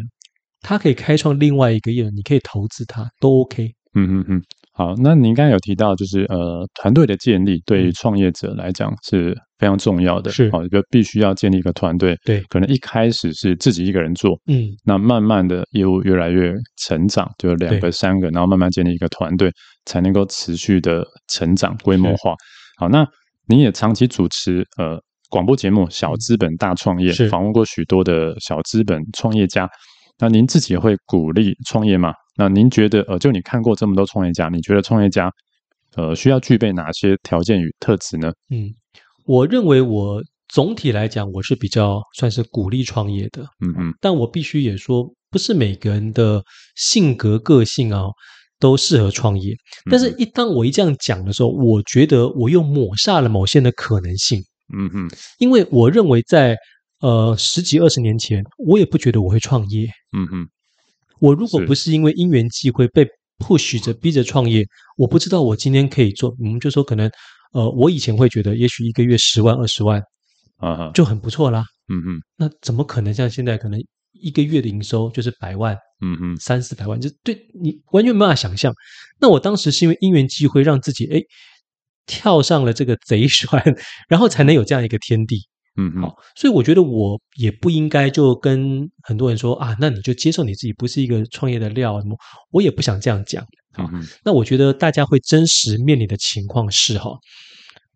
[0.60, 3.70] 他可以开创另外一个业，你可以投资他，都 OK。
[3.94, 4.42] 嗯嗯嗯。
[4.72, 12.14] 好，那您刚才有提到，就是呃，团队的建立对于创业者来讲是非常重要的，是好，就必须要建立一个团队。
[12.26, 16.52] 对，可能一开始是自己一个人做，嗯，那慢慢的业务越来越
[16.84, 19.50] 成长，就两个、三个，然后慢慢建立一个团队，
[19.86, 22.34] 才能够持续的成长、规模化。
[22.78, 23.06] 好，那
[23.48, 29.66] 您也长期主持呃广播节目《小资本大创业》，访问过许多的小资本创业家。
[30.18, 32.12] 那您自己也会鼓励创业吗？
[32.36, 35.30] 那您觉得，呃，就你看过这么多创业家，你觉得创业家，
[35.94, 38.30] 呃，需要具备哪些条件与特质呢？
[38.50, 38.68] 嗯，
[39.24, 43.42] 我认为我总体来讲，我是比较算是鼓励创业的。
[43.64, 46.42] 嗯嗯，但我必须也说，不是每个人的
[46.76, 48.04] 性格个性啊
[48.58, 49.54] 都适合创业。
[49.90, 54.42] 但是，一当我一这样讲的时候，我觉得我又抹煞了某些人的可能性。
[54.76, 56.56] 嗯嗯，因为我认为在。
[57.00, 59.86] 呃，十几二十年前，我也不觉得我会创业。
[60.16, 60.48] 嗯嗯，
[61.20, 63.06] 我如果不是因为因缘际会被
[63.38, 64.66] push 着逼着创业，
[64.96, 66.34] 我不知道我今天可以做。
[66.40, 67.08] 我们就说可能，
[67.52, 70.02] 呃，我以前会觉得，也许一个月十万二十万
[70.56, 71.66] 啊，就很不错啦。
[71.88, 73.78] 嗯嗯，那怎么可能像现在可能
[74.20, 75.76] 一个月的营收就是百万？
[76.02, 78.72] 嗯嗯，三四百万，就对你完全没办法想象。
[79.18, 81.20] 那我当时是因为因缘机会让自己哎
[82.04, 83.62] 跳上了这个贼船，
[84.08, 85.40] 然后才能有这样一个天地。
[85.78, 92.16] 嗯，好，所以我觉得我也不应该就跟很多人说啊，那你就接受你自己不是一个创业的料什么，
[92.50, 93.42] 我也不想这样讲。
[93.72, 93.90] 好，
[94.24, 97.10] 那我觉得大家会真实面临的情况是哈，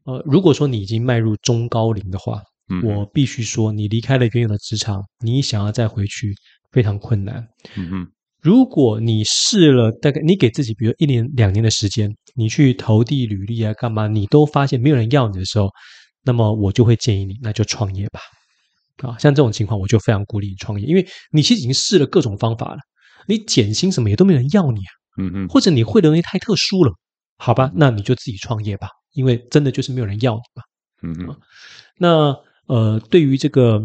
[0.04, 2.42] 呃，如果说你已经迈入中高龄的话，
[2.85, 6.35] 我必须说你离开了原有的职场，你想要再回去
[6.70, 7.46] 非常困难。
[7.76, 8.09] 嗯嗯，
[8.40, 15.68] 如果你试了大概你给自己比如一年两年的时间，你去投递履历啊干嘛，你都发现没有人要你的时候。
[16.22, 18.20] 那么我就会建议你，那就创业吧。
[18.98, 22.78] 啊，像这种情况，我就非常鼓励你创业，因为你其实已经试了各种方法了，
[23.26, 26.92] 你减薪什么也都没人要你啊，嗯嗯，或者你会的东西太特殊了，
[27.38, 30.62] 好吧，那你就自己创业吧，因为真的就是没有人要你嘛，
[31.02, 31.40] 嗯嗯，
[31.96, 32.37] 那
[32.70, 33.85] 呃，对于这个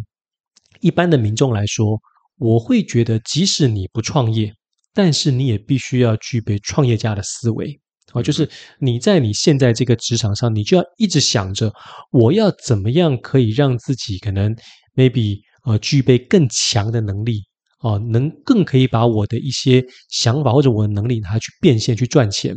[0.80, 2.00] 一般的民众来说，
[2.38, 4.54] 我会觉得，即使你不创业，
[4.94, 7.80] 但是你也必须要具备创业家的思维。
[8.14, 8.48] 啊，就是
[8.80, 11.74] 你在你现在这个职场上，你就要一直想着，
[12.12, 14.56] 我要怎么样可以让自己可能
[14.96, 17.42] maybe 呃具备更强的能力
[17.80, 22.56] 啊，能更可以把我的一些想法或者我的能力拿去变现去赚钱。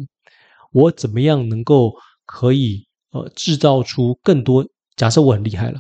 [0.72, 1.90] 我怎么样能够
[2.26, 4.62] 可以呃制造出更多？
[4.94, 5.78] 假设我很厉害了，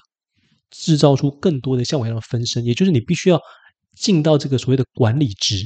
[0.70, 3.40] 制造出更多的像我一样的分身，也就是你必须要
[3.96, 5.64] 进到这个所谓的管理职。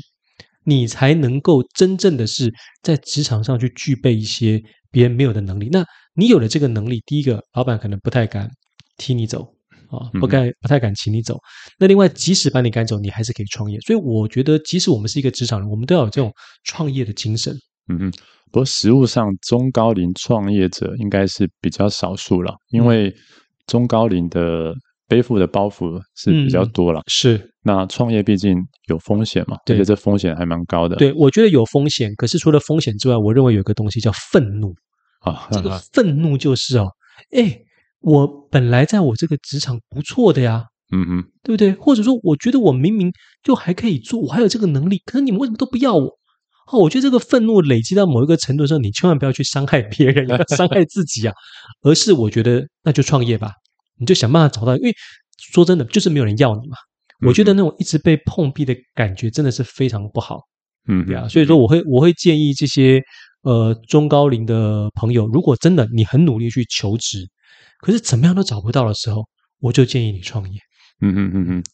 [0.65, 2.49] 你才能够真正的是
[2.85, 4.63] 在职场上去具备一些
[4.93, 5.69] 别人没有的能力。
[5.73, 5.85] 那
[6.15, 8.49] 你有了这个能力，第一个，老板可能不太敢
[8.97, 9.43] 踢你走
[9.89, 11.37] 啊，不敢不太敢请你走。
[11.81, 13.77] 那另外，即使把你赶走，你还是可以创业。
[13.81, 17.53] 所以我觉得，即使我们是一个职场人，我们都要有这种创业的精神。
[17.89, 18.13] 嗯嗯。
[18.53, 23.13] 不过实务上，中高龄创业者应该是比较少数了，因为
[23.67, 24.73] 中高龄的。
[25.13, 27.51] 背负的包袱是比较多了，嗯，是。
[27.65, 28.57] 那创业毕竟
[28.89, 30.97] 有风险嘛，对，而且这风险还蛮高的。
[30.97, 34.75] 对，我觉得有风险，可是除了风险之外，我认为有一个东西叫愤怒
[35.21, 35.49] 啊。
[35.53, 36.89] 这个愤怒就是哦，
[37.31, 37.57] 哎，
[38.01, 41.73] 我本来在我这个职场不错的呀，嗯嗯，对不对？
[41.73, 43.13] 或者说，我觉得我明明
[43.45, 46.07] 就还可以做，我还有这个能力，可是你们为什么都不要我？
[46.73, 51.35] 哦，我觉得这个愤怒累积到某一个程度的时候，你千万不要去伤害别人，要伤害自己啊，
[51.83, 53.53] 而是我觉得那就创业吧。
[53.99, 54.95] 你就想办法找到，因为
[55.53, 56.77] 说真的，就是没有人要你嘛。
[57.21, 60.41] 嗯、我觉得那种一直被碰壁的感觉真的是非常不好。
[60.89, 63.01] 嗯，对啊，所以说我会我会建议这些
[63.43, 67.29] 呃中高龄的朋友，如果真的你很努力去求职，
[67.81, 69.25] 可是怎么样都找不到的时候，
[69.61, 70.59] 我就建议你创业。
[71.01, 71.65] 嗯嗯嗯嗯。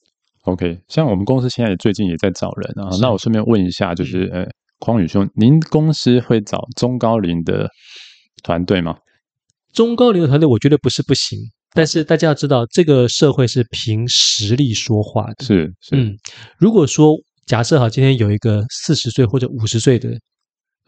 [0.43, 4.47] OK，像我们公司现在最近也在找人啊，那我顺便问一下，就是呃，
[4.79, 7.69] 匡宇兄，您公司会找中高龄的
[8.43, 8.97] 团队吗？
[9.73, 11.39] 中高龄的团队，我觉得不是不行。
[11.75, 15.45] 但是大家要知道，这个社会是凭实力说话的。
[15.45, 16.17] 是是，嗯，
[16.59, 17.15] 如果说
[17.47, 20.09] 假设哈，今天有一个四十岁或者五十岁的，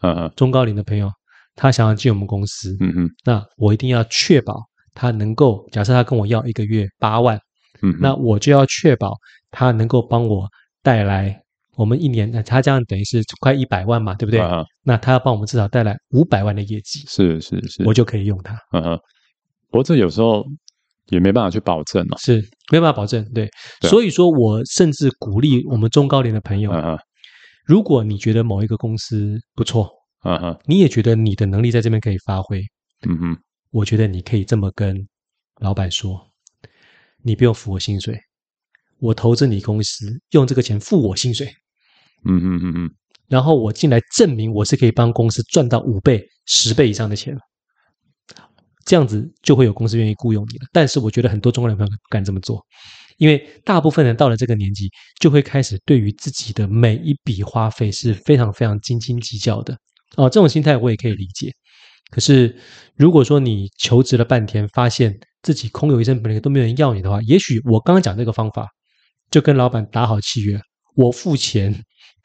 [0.01, 1.09] 嗯嗯，中高龄的朋友，
[1.55, 4.59] 他想要进我们公司，嗯嗯，那我一定要确保
[4.93, 7.39] 他能够，假设他跟我要一个月八万，
[7.83, 9.13] 嗯，那我就要确保
[9.51, 10.47] 他能够帮我
[10.81, 11.39] 带来
[11.75, 14.41] 我们一年，那他这样等于是快一百万嘛，对不对？
[14.41, 18.55] 嗯，那他要帮我们至少带来五百万的业绩，是是是，我就可以用他。
[18.73, 18.99] 嗯嗯，
[19.69, 20.43] 不过这有时候。
[21.07, 23.49] 也没办法去保证了，是没办法保证，对，
[23.81, 26.97] 对所以说我甚至鼓励我们中高龄的朋友，嗯、
[27.65, 29.89] 如果你觉得某一个公司不错，
[30.23, 32.61] 嗯、你也觉得你的能力在这边可以发挥，
[33.07, 33.37] 嗯哼，
[33.71, 34.95] 我觉得你可以这么跟
[35.59, 36.19] 老板说，
[37.23, 38.17] 你不用付我薪水，
[38.99, 41.47] 我投资你公司，用这个钱付我薪水，
[42.25, 42.91] 嗯嗯嗯嗯，
[43.27, 47.35] 然后我进来证明我是可以帮公司赚到五倍、十倍以上的钱。
[48.91, 52.61] 这样子就会有公司愿意雇佣你了，但是我觉得很多中国人朋友不敢这么做，
[53.19, 54.89] 因为大部分人到了这个年纪，
[55.21, 59.73] 就会开始对于自己的每一笔花费是非常非常斤斤计较的。
[60.17, 61.53] 哦，这种心态我也可以理解。
[62.11, 62.53] 可是
[62.97, 68.67] 如果说你求职了半天，发现自己空有一身本领都没有人要你的话，也许我刚刚讲这个方法，
[69.29, 70.59] 就跟老板打好契约，
[70.97, 71.73] 我付钱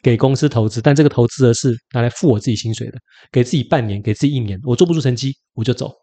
[0.03, 2.99] 给公司投资，但这个投资额是拿来付我自己薪水的，
[3.31, 5.95] 给自己半年，给自己一年，我做不出成绩，我就走。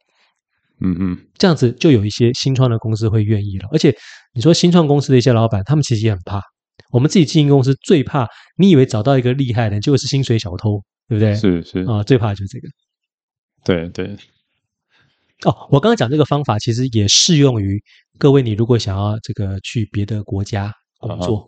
[0.81, 3.95] 嗯嗯，这样子就有一些新创的公司会愿意了，而且
[4.33, 6.41] 你说新创公司的一些老板，他们其实也很怕。
[6.91, 11.35] 我们自己经营公司最怕，你以为找到一个厉害的，结果是薪水小偷，对不对？
[11.35, 12.67] 是是啊，最怕的就是这个。
[13.63, 14.17] 对对。
[15.45, 17.81] 哦，我刚刚讲这个方法，其实也适用于
[18.17, 18.41] 各位。
[18.41, 21.43] 你如果想要这个去别的国家工作，啊、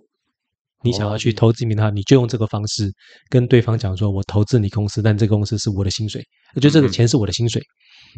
[0.83, 2.91] 你想要去投资名的话，你就用这个方式
[3.29, 6.23] 跟对方讲说：“我投资你公司，但这个公司是我的薪水，
[6.59, 7.61] 就这个钱是我的薪水。
[7.61, 7.69] 嗯”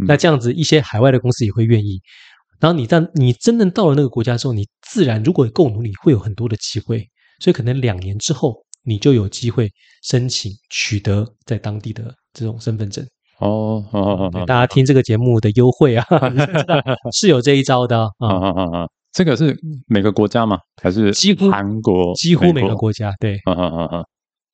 [0.06, 2.02] 那这样子，一些海外的公司也会愿意。
[2.60, 7.08] 然后你在你真正到了那个国家之后，你自然如果够努力，会有很多的机会。
[7.40, 9.72] 所以可能两年之后，你就有机会
[10.04, 13.06] 申请取得在当地的这种身份证。
[13.40, 13.86] 哦！
[14.48, 16.04] 大家听这个节目的优惠啊，
[17.14, 18.88] 是有这一招的啊！
[19.14, 20.58] 这个是每个国家吗？
[20.82, 22.16] 还是几乎韩国？
[22.16, 23.36] 几乎每个国家对。
[23.46, 24.04] 啊啊啊啊！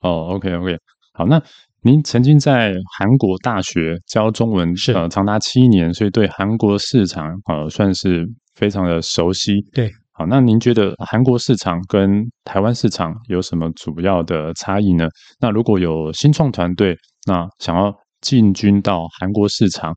[0.01, 0.77] 哦，OK OK，
[1.13, 1.41] 好那。
[1.85, 8.25] 您曾经在韩国大学教中文，是呃，长达七年，所以对韩国市场呃算是
[8.55, 9.59] 非常的熟悉。
[9.73, 15.09] 对，好，那您觉得韩国市场跟台湾市场有什么主要的差异呢？
[15.41, 16.95] 那如果有新创团队，
[17.27, 19.93] 那想要进军到韩国市场，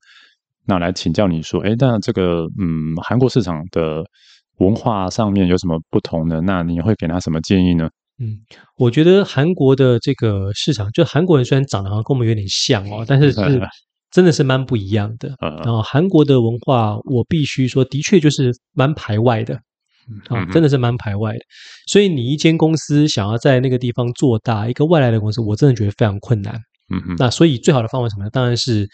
[0.66, 4.02] 那来请教你说，哎，那这个嗯，韩国市场的
[4.58, 6.40] 文化上面有什么不同呢？
[6.42, 7.88] 那你会给他什么建议呢？
[8.18, 8.38] 嗯，
[8.76, 13.40] 我觉得韩国的这个市场，就韩国人虽然长得好像跟我们有点像哦，但是是
[14.10, 15.34] 真的是蛮不一样的。
[15.40, 19.54] 然后韩国的文化，我必须说，的确就是蛮排外的
[20.28, 21.40] 啊，真的是蛮排外的。
[21.88, 26.54] 所以你一间公司想要在那个地方做大，一个外来的公司，我真的觉得非常困难。
[26.88, 27.16] 嗯嗯。
[27.18, 28.30] 那所以最好的方法是什么呢？
[28.30, 28.88] 当然是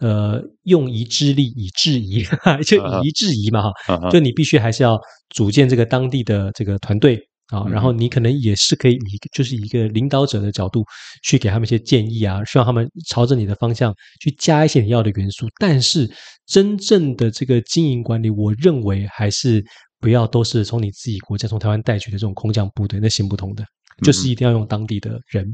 [0.00, 2.24] 呃，用一之力以制夷，
[2.64, 4.10] 就以夷制夷嘛哈。
[4.10, 4.98] 就你必须还是要
[5.28, 7.20] 组建这个当地的这个团队。
[7.52, 10.82] 啊，然后你可能也是可以以就是以一个领导者的角度
[11.22, 15.46] 去给他们一些建议啊，希望他们朝着你的方向去加一些你要的元素。
[15.60, 16.10] 但是
[16.46, 19.62] 真正的这个经营管理，我认为还是
[20.00, 23.62] 不要都是从你自己国家从台湾带去的这种空降部队，那行不通的，
[24.02, 25.46] 就是一定要用当地的人。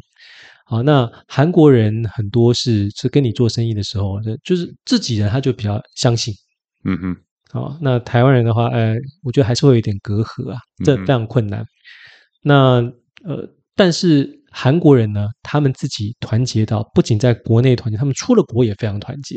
[0.67, 6.33] 好，那韩国人很多是是跟你做生意的时候，就是自己人他就比较相信，
[6.85, 7.17] 嗯嗯。
[7.51, 11.65] 好，那台湾人的话，呃，我觉得还是会有一点隔阂啊，这非常困难。
[12.43, 12.81] 那
[13.25, 19.37] 呃，但是韩国人呢，他们自己团结到不仅在国内团结，他们出了国也非常团结。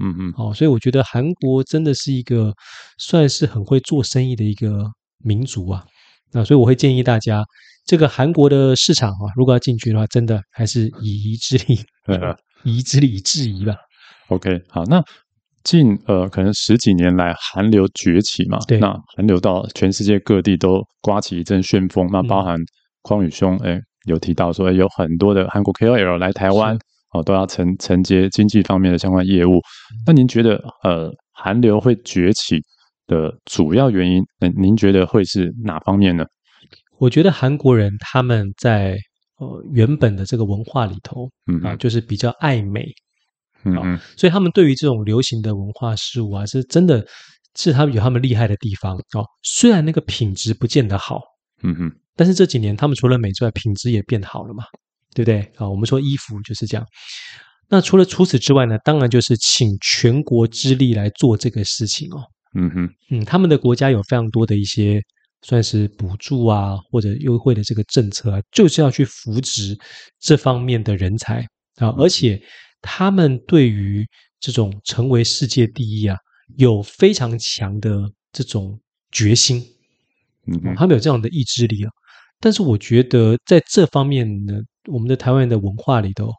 [0.00, 2.52] 嗯嗯，好，所以我觉得韩国真的是一个
[2.98, 4.84] 算是很会做生意的一个
[5.18, 5.84] 民族啊。
[6.32, 7.44] 那所以我会建议大家，
[7.84, 11.80] 这个韩国的市场啊，如果要进去的话，真的还是以夷之力，
[12.64, 13.74] 以夷之力以制夷吧。
[14.28, 15.02] OK，好，那。
[15.64, 22.08] 近呃，可能十几年来韩流崛起嘛，对，那韩流到全世界各地都刮起一阵旋风。
[22.10, 22.58] 那包含
[23.02, 26.76] 匡宇兄哎，有提到说，有很多的韩国 KOL 来台湾
[27.12, 29.60] 哦，都要承承接经济方面的相关业务。
[30.06, 32.58] 那您觉得呃，韩流会崛起
[33.06, 36.24] 的主要原因，那您觉得会是哪方面呢？
[36.98, 38.96] 我觉得韩国人他们在
[39.38, 42.86] 呃原本的这个文化里头，嗯啊，就是比较爱美。
[43.64, 47.06] 嗯，嗯，所以他们对于这种流行的文化事物啊，是真的
[47.56, 49.24] 是他们有他们厉害的地方哦。
[49.42, 51.20] 虽然那个品质不见得好，
[51.62, 54.64] 嗯哼，但是这几年他们除了美之外，品质也变好了嘛，
[55.14, 55.40] 对不对？
[55.56, 56.86] 啊，我们说衣服就是这样。
[57.68, 62.22] 那除了除此之外呢，当然就是请全国之力来做这个事情哦。
[62.54, 65.02] 嗯哼，嗯，他们的国家有非常多的一些
[65.42, 69.76] 算是补助啊，或者优惠的这个政策啊，就是要去扶植
[70.18, 71.46] 这方面的人才
[71.76, 72.40] 啊，而且。
[72.82, 74.06] 他们对于
[74.38, 76.16] 这种成为世界第一啊，
[76.56, 78.78] 有非常强的这种
[79.10, 79.62] 决心，
[80.46, 81.90] 嗯，他们有这样的意志力啊。
[82.40, 84.54] 但是我觉得在这方面呢，
[84.90, 86.30] 我们的台湾人的文化里头，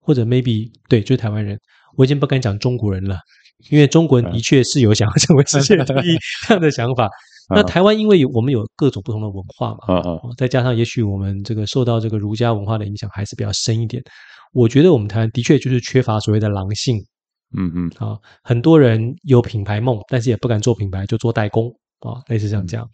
[0.00, 1.58] 或者 maybe 对，就是台湾人，
[1.96, 3.18] 我已经不敢讲中国人了，
[3.70, 6.16] 因为中国人的确是有想要成为世界第一
[6.46, 7.10] 这样的想法。
[7.50, 9.78] 那台湾因为有我们有各种不同的文化嘛，
[10.36, 14.02] 再加上也许我们这个受到这个儒家文化的影响还是比较深一点。
[14.52, 16.96] 我觉得我们台湾的确就是缺乏所谓的狼性，
[17.56, 21.68] 嗯嗯，啊，很多人有品牌梦，但是也不敢做品牌，就做代工
[22.00, 22.90] 啊，类似像这样讲。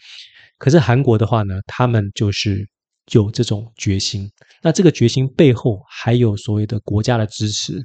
[0.58, 2.66] 可是韩国的话呢，他们就是
[3.12, 4.30] 有这种决心，
[4.62, 7.78] 那这个决心背后还有所谓的国家的支持。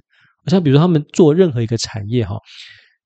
[0.48, 2.36] 像比如说他们做任何一个产业哈，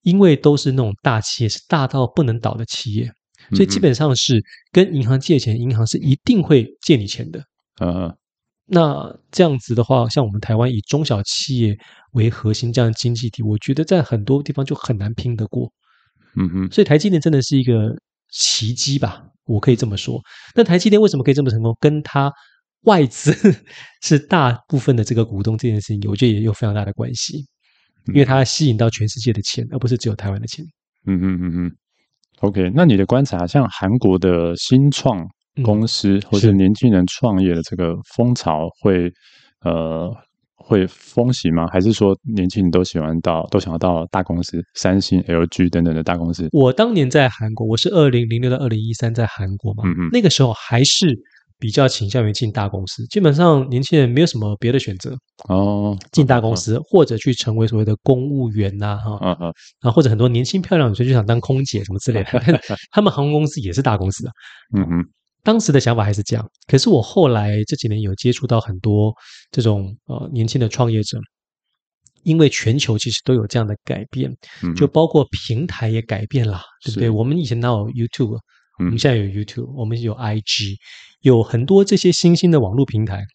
[0.04, 3.12] 因为都是那种大企业，是大到不能倒的企业，
[3.52, 7.44] 所以基本上是跟银行借钱，银行是一定会借你钱的，
[7.82, 8.16] 嗯。
[8.68, 11.78] 那这样子的话，像我们台湾以中小企业
[12.14, 15.72] 为核心这样的经济体，我觉得在很多地方就很难拼得过。
[16.36, 17.96] 嗯嗯，所以台积电真的是一个
[18.32, 20.20] 奇迹吧，我可以这么说。
[20.56, 21.78] 那台积电为什么可以这么成功？
[21.80, 22.34] 跟它
[22.86, 23.32] 外资
[24.02, 27.46] 是大部分的这个股东这件事情，我觉得也有非常大的关系，
[28.08, 30.66] 因为它吸引到全世界的钱，而不是只有台湾的钱。
[31.06, 31.76] 嗯嗯嗯嗯。
[32.42, 35.26] OK，那你的观察，像韩国的新创。
[35.64, 39.10] 公司或者年轻人创业的这个风潮会
[39.64, 40.14] 呃
[40.58, 41.66] 会风行吗？
[41.72, 46.50] 还是说年轻人都喜欢到都想要到大公司，三星、LG 等等的大公司？
[46.52, 51.18] 我当年在韩国，我是二零零六到二零一三在韩国嘛，嗯嗯，那个时候还是
[51.58, 55.16] 比较倾向于进大公司，基本上年轻人没有什么别的选择
[55.48, 59.20] 哦，进大公司、哦、或者去成为所谓的公务员呐，哈，
[59.82, 62.60] 然后或者很多年轻漂亮女生就想当空姐什么之类的，
[62.92, 64.32] 他们航空公司也是大公司啊，
[64.76, 65.06] 嗯嗯。
[65.44, 69.14] 当时的想法还是这样，可是我后来这几年有接触到很多
[69.52, 71.20] 这种呃年轻的创业者，
[72.24, 74.36] 因为全球其实都有这样的改变，
[74.76, 77.12] 就包括平台也改变了，对不对？
[77.12, 78.40] 我们以前哪有 YouTube，
[78.80, 80.78] 我们现在有 YouTube，我们有 IG，
[81.26, 83.26] 有很多这些新兴的网络平台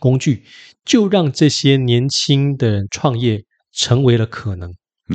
[0.00, 0.42] 工具，
[0.84, 3.40] 就让这些年轻的创业
[3.72, 4.68] 成为了可能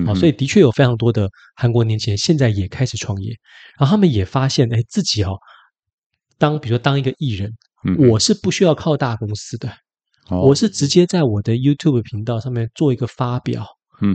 [0.07, 3.35] 啊，所以的确有非常多的韩国年轻人现在也开始创业，
[3.77, 5.37] 然后他们也发现，哎，自己哦。
[6.37, 7.51] 当比如说当一个艺人，
[7.85, 9.69] 嗯、我是不需要靠大公司的，
[10.29, 13.65] 哦、我是直接在我的 YouTube 频道上面做一个发表，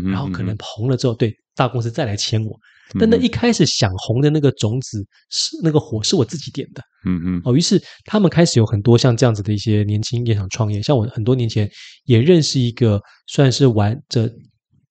[0.07, 2.59] 然后可能红了之后，对，大公司再来签我。
[2.99, 11.69] 但那一开始想红的那个种子是那个火是我自己点的，嗯嗯，哦，于是他们开始有很多像这样子的一些年轻也想创业，像我很多年前
[12.05, 14.31] 也认识一个算是玩着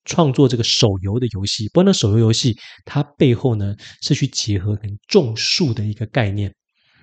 [0.06, 6.54] 创作这个手游的游戏，不过那手游游戏它背后呢是去结合跟种树的一个概念，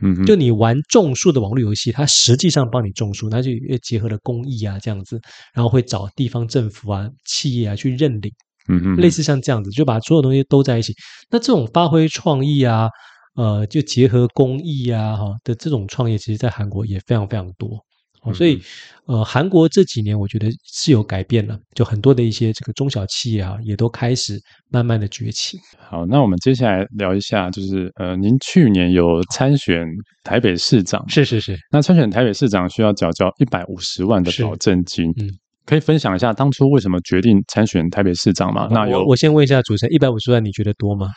[0.01, 5.21] 嗯嗯，就你玩种树的网络游戏，它实际上帮你种树，它就也结合了公益啊这样子，
[5.53, 8.33] 然后会找地方政府啊企业啊去认领。
[8.69, 10.95] 嗯嗯，类似像这样子，就把所有东西都在一起。
[11.31, 12.89] 那这种发挥创意啊，
[13.37, 17.79] 呃，就结合公益啊，哈的这种创业，其实在韩国也非常非常多。
[18.23, 18.59] 哦，所以
[19.05, 24.41] 呃，韩国这几年我觉得是有改变了，就很多的一些这个中小企业啊，也都开始
[24.71, 25.59] 慢慢的崛起。
[25.79, 29.87] 好，那我们接下来聊一下，就是呃，您去年有参选
[30.23, 31.55] 台北市长，是是是。
[31.71, 35.29] 那参选台北市长需要缴交一百五十万的保证金，嗯。
[35.67, 38.69] 可以分享一下当初为什么决定参选台北市长吗？
[38.71, 41.09] 那有我，我先问一下主持人，一百五十万你觉得多吗？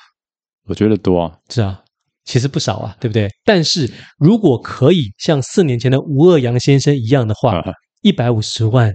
[0.67, 1.81] 我觉得多啊，是啊，
[2.25, 3.29] 其实不少啊，对不对？
[3.45, 7.61] 但是如果可以像四年前的吴二阳先生一样的话，
[8.01, 8.93] 一百五十万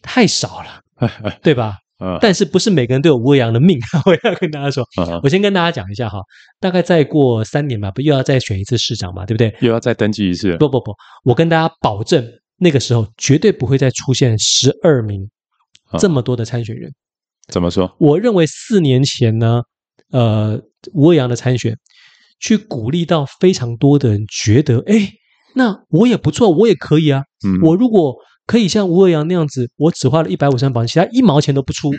[0.00, 0.80] 太少了，
[1.42, 1.76] 对吧？
[2.20, 3.78] 但是不是每个人都有吴二阳的命？
[4.04, 4.84] 我要跟大家说，
[5.22, 6.18] 我先跟大家讲一下哈，
[6.58, 9.54] 大概再过三年吧，不又要再选一次市长嘛，对不对？
[9.60, 10.56] 又要再登记一次？
[10.56, 10.92] 不不不，
[11.24, 12.24] 我跟大家保证。
[12.62, 15.28] 那个时候绝对不会再出现十二名
[15.98, 16.92] 这么多的参选人。
[17.48, 17.92] 怎么说？
[17.98, 19.62] 我认为四年前呢，
[20.12, 21.76] 呃，吴鄂阳的参选，
[22.38, 25.10] 去鼓励到非常多的人觉得，哎，
[25.56, 27.24] 那我也不错，我也可以啊。
[27.44, 28.14] 嗯，我如果
[28.46, 31.90] 可以像吴鄂阳那样子，我只花了一百五十万保证，其他一毛钱都不出，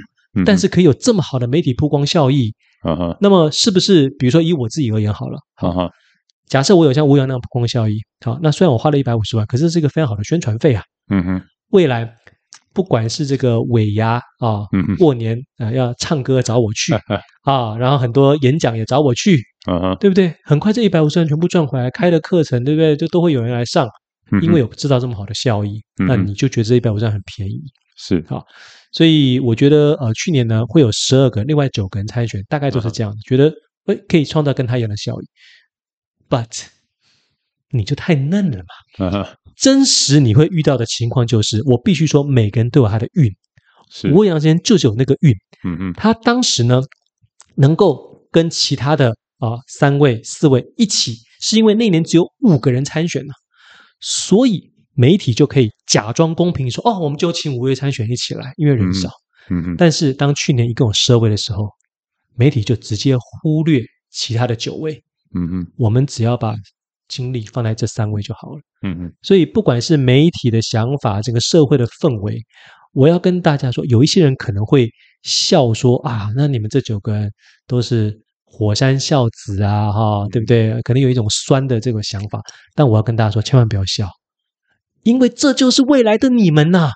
[0.45, 2.53] 但是可以有这么好的媒体曝光效益。
[2.85, 5.91] 嗯哼，那么是不是，比如说以我自己而言好了，哈哈。
[6.47, 10.83] 假设我有像吴阳那样曝光效益，好，那虽然我花了一百五十万，可是这是一个非常好的宣传费啊。
[11.09, 11.41] 嗯哼，
[11.71, 12.15] 未来
[12.73, 14.65] 不管是这个尾牙啊，
[14.97, 16.93] 过年啊要唱歌找我去
[17.43, 19.37] 啊，然后很多演讲也找我去，
[19.69, 20.33] 嗯，对不对？
[20.43, 22.95] 很快这一百五十万全部赚回来，开的课程对不对？
[22.95, 23.87] 就都会有人来上，
[24.41, 27.61] 因为有知道这么好的效益，那你就觉得这一百五十万很便宜，
[27.97, 28.43] 是好，
[28.91, 33.51] 所以我觉得呃去年呢会有十二个，另外九个人参选，大概就是这样，觉得
[33.85, 35.25] 哎可以创造跟他一样的效益。
[36.33, 36.65] But，
[37.69, 38.65] 你就太嫩了嘛
[38.97, 39.35] ！Uh huh.
[39.55, 43.31] 真实你会遇到的情况就是，我必须说，每个人都有他的运。
[43.91, 45.31] 是吴阳先生就是有那个运。
[45.63, 46.81] 嗯嗯，他当时呢，
[47.55, 53.33] 能够跟其他的啊、呃、三位、四位一起，是因为那年只有五个人参选呢，
[53.99, 59.07] 所以媒体就可以假装公平说，哦，我们就请五位参选一起来，因为人少。
[59.51, 61.69] 嗯嗯，但是当去年一共有十二位的时候，
[62.35, 65.03] 媒体就直接忽略其他的九位。
[65.33, 66.55] 嗯嗯，我们只要把
[67.07, 68.61] 精力放在这三位就好了。
[68.81, 72.39] 嗯嗯，所以不管是媒体的想法，这个社会的氛围，
[72.93, 74.89] 我要跟大家说，有一些人可能会
[75.23, 77.31] 笑说啊，那你们这九个人
[77.67, 80.81] 都是火山孝子啊，哈，对不对？
[80.83, 82.41] 可能有一种酸的这个想法，
[82.75, 84.09] 但我要跟大家说，千万不要笑，
[85.03, 86.91] 因为这就是未来的你们呐。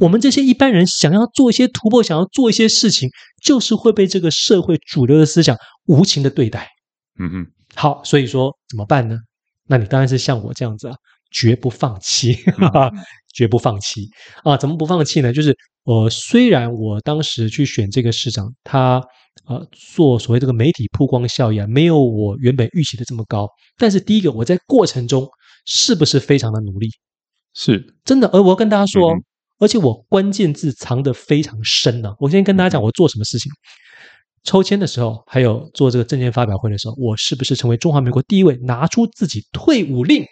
[0.00, 3.10] 我们这些一般人想要做一些突破，想要做一些事情，
[3.42, 5.54] 就是会被这个社会主流的思想
[5.84, 6.70] 无情的对待。
[7.18, 7.46] 嗯嗯。
[7.74, 9.16] 好，所以说怎么办呢？
[9.66, 10.94] 那你当然是像我这样子啊，
[11.30, 12.92] 绝不放弃， 哈哈，
[13.34, 14.08] 绝不放弃
[14.42, 14.56] 啊！
[14.56, 15.32] 怎么不放弃呢？
[15.32, 19.02] 就是呃，虽然我当时去选这个市长，他
[19.46, 25.26] 呃做所谓这个媒体曝光效益啊，没有我原本预期的这么高，但是第一个我在过程中
[25.64, 26.88] 是不是非常的努力？
[27.54, 28.28] 是真的。
[28.28, 29.24] 而我要跟大家说，嗯、
[29.58, 32.14] 而且我关键字藏得非常深呢、啊。
[32.18, 33.50] 我先跟大家讲我做什么事情。
[34.44, 40.24] 抽签的时候，还有做这个证件发表会的时候，我是不是成为中华民国第一位拿出自己退伍令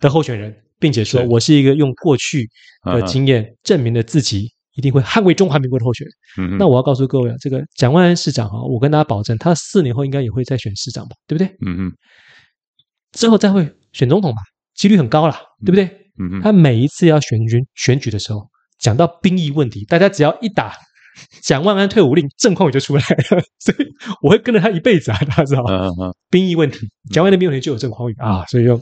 [0.00, 2.48] 的候选人，并且说我是一个用过去
[2.84, 6.06] 的经验证明了自己一定会捍卫中华民国的候选
[6.36, 6.50] 人？
[6.52, 11.48] 嗯、那我要告诉各位啊，这个蒋万安市长啊，我跟大家保证，他四年后应该也会再选市长吧，对不对？
[11.66, 11.92] 嗯嗯。
[13.10, 14.40] 之后再会选总统吧，
[14.76, 15.34] 几率很高了，
[15.66, 15.86] 对不对？
[16.20, 16.40] 嗯嗯。
[16.40, 18.48] 他每一次要选举选举的时候，
[18.78, 20.72] 讲到兵役问题，大家只要一打。
[21.42, 23.86] 蒋万安退伍令，郑匡宇就出来了， 所以
[24.22, 25.62] 我会跟着他一辈子啊，大家知道
[26.30, 28.80] 兵役问题，蒋万安的兵役问题就有郑匡宇啊，所以就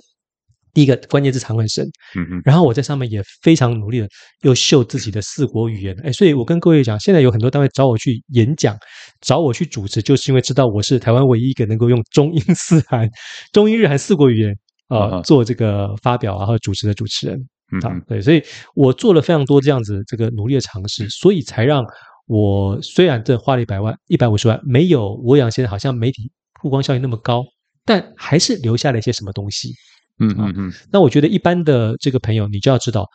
[0.74, 1.87] 第一个关键字藏很深。
[2.16, 4.09] 嗯嗯，然后我在上面也非常努力的
[4.43, 8.76] 又秀自己的四国语言，哎，所以我跟各位讲，现在有很多单位找我去演讲，
[9.22, 13.09] 找我去主持，就是因为知道我是台湾唯一一个能够用中英四韩、
[13.53, 14.51] 中英日韩四国语言
[14.89, 17.39] 啊、呃、做这个发表啊和主持的主持人。
[17.72, 18.43] 嗯，嗯，对，所以
[18.74, 21.82] 我做了非常多这样子这个努力的尝试，所以才让。
[22.26, 27.44] 我虽然这花了一百万、一百五十万，没有我养现在好像媒体曝光效应那么高，
[27.84, 29.72] 但还是留下了一些什么东西。
[30.18, 30.72] 嗯嗯嗯。
[30.90, 33.06] 那我觉得一般的这个朋友，你就要知道，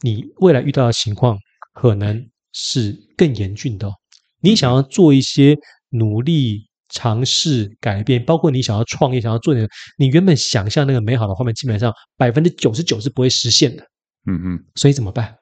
[0.00, 1.36] 你未来遇到的情况
[1.74, 3.92] 可能是更严峻的哦。
[4.40, 5.56] 你想要做一些
[5.90, 13.82] 努力、尝试、改变，包括你想要创业、想要做点，你原本想象那个美好的画面，基本上百分之九十九是不会实现的。
[14.26, 15.34] 嗯嗯，所以怎么办？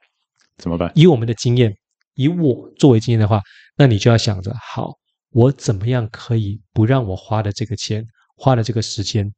[0.57, 0.91] 怎么办？
[0.95, 1.75] 以我们的经验，
[2.15, 3.41] 以我作为经验的话，
[3.77, 4.93] 那你就要想着，好，
[5.31, 8.05] 我怎么样可以不让我花的这个钱、
[8.37, 9.31] 花的这个时间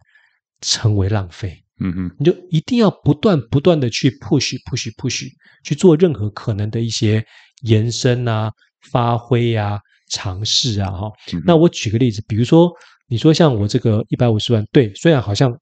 [0.60, 1.62] 成为浪费？
[1.78, 5.26] 嗯嗯，你就一定要不断不断的去 push push push
[5.62, 7.22] 去做任何可能的一些
[7.62, 8.50] 延伸啊、
[8.90, 9.78] 发挥啊、
[10.10, 11.42] 尝试啊，哈、嗯。
[11.44, 12.72] 那我举个例子，比如说，
[13.08, 15.54] 你说像我这个一百五十万，对，虽然好像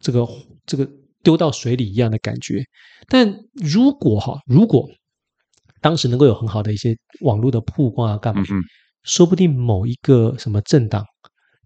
[0.00, 0.26] 这个
[0.66, 0.88] 这个
[1.22, 2.64] 丢到水里一样的感觉，
[3.06, 4.88] 但如果哈，如果
[5.82, 8.62] 当时能够有很好的一些网络的曝光啊，干嘛，嗯、
[9.02, 11.04] 说不定某一个什么政党。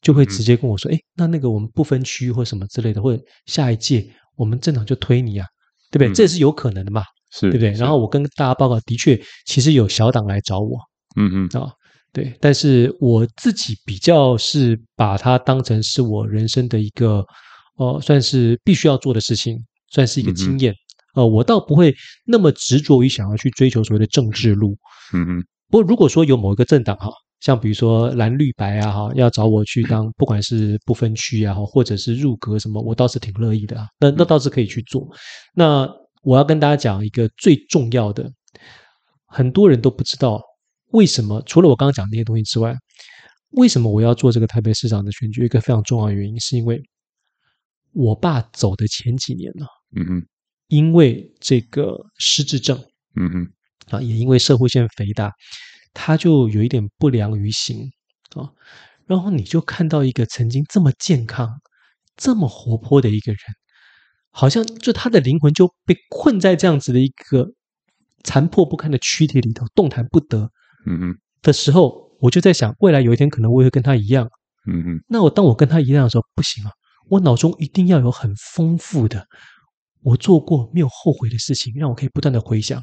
[0.03, 4.07] 就会直接跟我说：“哎，那那个我们不分区或什么之类的，或者下一届
[4.37, 5.47] 我们政党就推你啊，
[5.91, 6.09] 对不对？
[6.09, 7.03] 嗯、这是有可能的嘛，
[7.33, 7.73] 是，对不对？
[7.73, 10.79] 然后我跟大家报告，的确，其实有小党来找我，
[11.17, 11.73] 嗯嗯啊，
[12.13, 17.27] 对，但是我自己比较是把它当成是我人生的一个，
[17.79, 19.59] 呃，算是必须要做的事情，
[19.91, 20.73] 算是一个经验。
[21.17, 21.93] 嗯、呃，我倒不会
[22.25, 24.77] 那么执着于想要去追求所谓的政治路，
[25.13, 25.45] 嗯嗯。
[25.69, 27.11] 不过如果说有某一个政党哈。”
[27.41, 33.87] 像比如说蓝绿白啊，哈，要找我去当，不管是不分区啊，或者是入阁什么，我倒是挺乐意的啊。
[34.01, 35.07] 那那倒是可以去做。
[35.55, 35.87] 那
[36.23, 38.29] 我要跟大家讲一个最重要的，
[39.27, 40.41] 很多人都不知道
[40.93, 42.75] 为什么，除了我刚刚讲那些东西之外，
[43.51, 45.45] 为什么我要做这个台北市长的选举？
[45.45, 46.81] 一个非常重要的原因，是因为
[47.93, 50.27] 我爸走的前几年呢，嗯嗯，
[50.69, 52.79] 因为这个失智症，
[53.15, 53.53] 嗯嗯，
[53.91, 55.33] 啊，也因为摄护腺肥大。
[55.99, 57.91] 他就有一点不良于行
[58.35, 58.53] 啊，
[59.07, 61.49] 然后你就看到一个曾经这么健康、
[62.17, 63.39] 这么活泼的一个人，
[64.31, 67.49] 好像就他的灵魂就被困在这样子的一个
[68.25, 70.51] 残破不堪的躯体里头，动弹不得。
[70.85, 74.29] 嗯嗯，的时候，我就在想，未来有一天可能我也会跟他一样。
[74.67, 76.71] 嗯嗯，那我当我跟他一样的时候，不行啊，
[77.09, 79.27] 我脑中一定要有很丰富的
[80.03, 82.83] 我做过没有后悔的事情，让我可以不断的回想。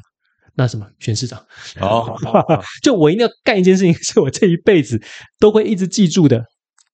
[0.56, 1.44] 那什么选市长
[1.80, 2.16] 哦，
[2.80, 5.02] 就我一定要干一件事情，是我这一辈子
[5.40, 6.40] 都会一直记住的。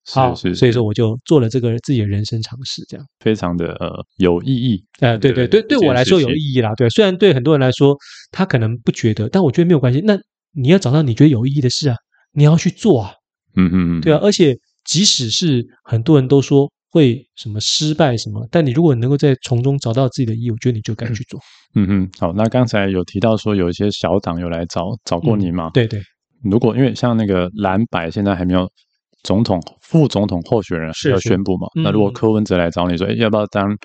[0.07, 4.83] 好，是是，所以说我就做了这个自己的人生尝试，这样非常的呃有意义。
[5.01, 6.75] 哎、呃，对对对，对我来说有意义啦。
[6.75, 7.95] 对，虽然对很多人来说
[8.31, 10.01] 他可能不觉得，但我觉得没有关系。
[10.01, 10.19] 那
[10.55, 11.97] 你要找到你觉得有意义的事啊，
[12.33, 13.13] 你要去做啊。
[13.57, 16.73] 嗯嗯嗯，对啊，而且即使是很多人都说。
[16.91, 18.47] 会什么失败什么？
[18.51, 21.41] 但你如果能够在从中找到自己的意义，我觉得你就该去做。
[21.75, 22.33] 嗯哼，好。
[22.33, 25.69] 那刚才有提到说有一些小党有来找找过你吗？
[25.69, 26.03] 嗯、对对。
[26.43, 28.69] 如果因为像那个蓝白现在还没有
[29.23, 31.69] 总统、副总统候选人要宣布嘛？
[31.75, 33.77] 是是那如果柯文哲来找你说，哎、嗯，要不要当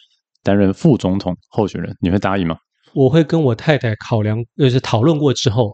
[0.43, 1.95] 担任副总统候选人？
[2.01, 2.56] 你会答应吗？
[2.93, 5.72] 我会跟我太太考量，就是讨论过之后。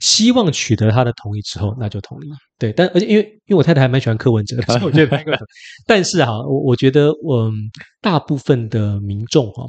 [0.00, 2.28] 希望取得他的同意之后，那就同意。
[2.58, 5.38] 对，但而且因为因为我太太还蛮喜欢柯文哲的， 所以我觉得那个。
[5.86, 7.52] 但是哈，我我觉得我、嗯、
[8.00, 9.64] 大部分的民众哈，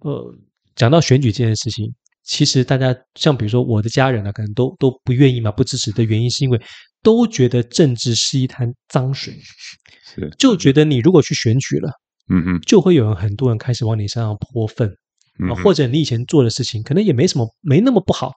[0.00, 0.34] 呃，
[0.76, 6.60] 讲到选举这件事情，其实大家像比如说我的家人呢，可能都都不愿意嘛，不支持的原因是因为
[7.02, 9.34] 都觉得政治是一滩脏水，
[10.04, 11.90] 是就觉得你如果去选举了，
[12.28, 14.90] 嗯嗯，就会有人很多人开始往你身上泼粪。
[15.48, 18.30] 啊，或者你以前做的事情可能也没什么，没那么不好，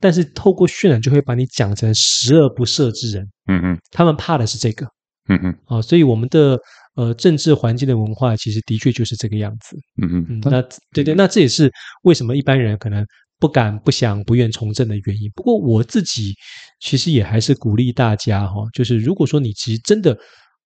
[0.00, 3.24] 但是透过渲染就会把你讲成十恶不赦之人。
[3.46, 4.86] 嗯嗯，他们怕的是这个。
[5.28, 6.58] 嗯嗯，啊，所以我们的
[6.96, 9.76] 呃政治环境的文化其实的确就是这个样子。
[10.02, 11.70] 嗯嗯，那对对，那这也是
[12.02, 13.04] 为什么一般人可能
[13.38, 15.30] 不敢、不想、不愿从政的原因。
[15.36, 16.34] 不过我自己
[16.80, 20.18] 其实也还是鼓励大家哈，就是如果说你其实真的，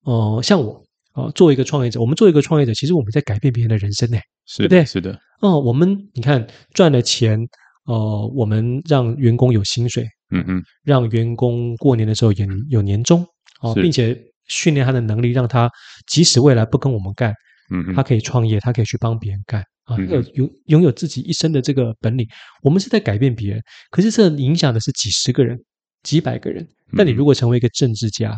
[0.05, 0.82] 呃，像我。
[1.14, 4.85] 啊，作为一个创业者，我们作为一个创业者，其实我们在改变别人的人生呢，是不对？
[4.85, 5.16] 是的。
[5.43, 7.39] 哦，我们你看赚了钱，
[7.87, 13.24] 呃，我们让员工有薪水，嗯嗯，让员工过年的时候也有年终，
[13.61, 14.18] 哦，并且
[14.49, 15.70] 训练他的能力，让他
[16.07, 17.32] 即使未来不跟我们干，
[17.70, 22.26] 嗯嗯，他可以创业，他可以去帮别人干啊，嗯、有拥拥有自己一生的这个本领。
[22.62, 25.59] 我们是在改变别人，可是这影响的是几十个人、
[26.03, 26.66] 几百个人。
[26.97, 28.35] 但你如果成为一个政治家，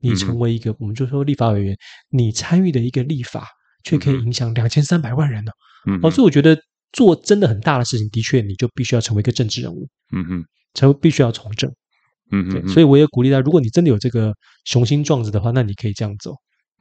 [0.00, 1.76] 你成为一个，嗯、我们就说立法委员，
[2.10, 3.46] 你参与的一个立法，
[3.84, 5.52] 却可以影响两千三百万人呢。
[5.86, 6.56] 嗯，哦，所以我觉得
[6.92, 9.88] 做真的很大的事情，的确你就必须要成为一个政治人物。
[10.12, 11.70] 嗯嗯，成为必须要从政。
[12.30, 14.32] 嗯哼，所以我也鼓励他，如果你真的有这个
[14.64, 16.32] 雄心壮志的话，那你可以这样走。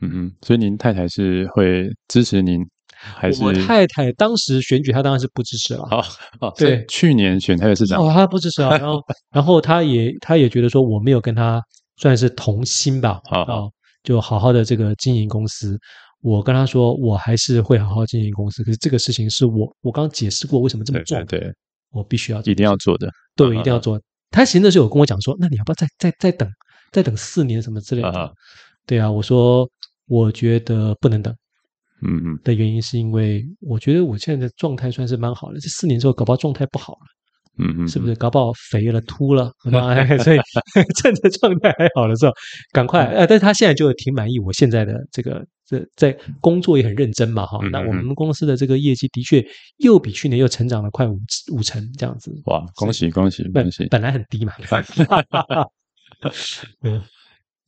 [0.01, 2.65] 嗯嗯，所以您太太是会支持您，
[2.97, 3.43] 还是？
[3.43, 5.83] 我太太当时选举，她当然是不支持了。
[5.91, 6.03] 哦
[6.39, 8.77] 哦，对，去年选台北市长，哦，她不支持啊。
[8.77, 9.01] 然后，
[9.31, 11.61] 然后她也，她也觉得说我没有跟她。
[11.99, 13.71] 算是同心吧，啊、哦，
[14.03, 15.75] 就好好的这个经营公司。
[16.21, 18.63] 我跟他说，我还是会好好经营公司。
[18.63, 21.53] 可是这个事情是我，我刚刚解释过为什么这么做，对，对，对，
[21.91, 23.99] 我必须要，一定要做的，对，一定要做。
[24.31, 26.49] 他其实那时候有跟我讲说，那你要不要再再再等，
[26.91, 28.09] 再等四年什么之类的？
[28.09, 28.29] 啊
[28.85, 29.69] 对啊，我说
[30.07, 31.33] 我觉得不能等。
[32.01, 36.99] 嗯嗯，的原因是因为我觉得我现在的状态算是蛮好的，这四年之后搞不好状态不好了，
[37.57, 39.51] 嗯嗯，是不是搞不好肥了秃了？
[40.23, 40.37] 所以
[41.01, 42.31] 趁着状态还好的时候，
[42.71, 43.05] 赶快。
[43.07, 47.59] 呃，但是他现在就挺满意我现在的这个这在工作也很认真嘛，哈。
[47.71, 49.45] 那我们公司的这个业绩的确
[49.77, 51.19] 又比去年又成长了快五
[51.51, 52.31] 五成这样子。
[52.45, 53.85] 哇，恭喜恭喜恭喜！
[53.87, 54.53] 本来很低嘛。
[56.81, 57.01] 嗯。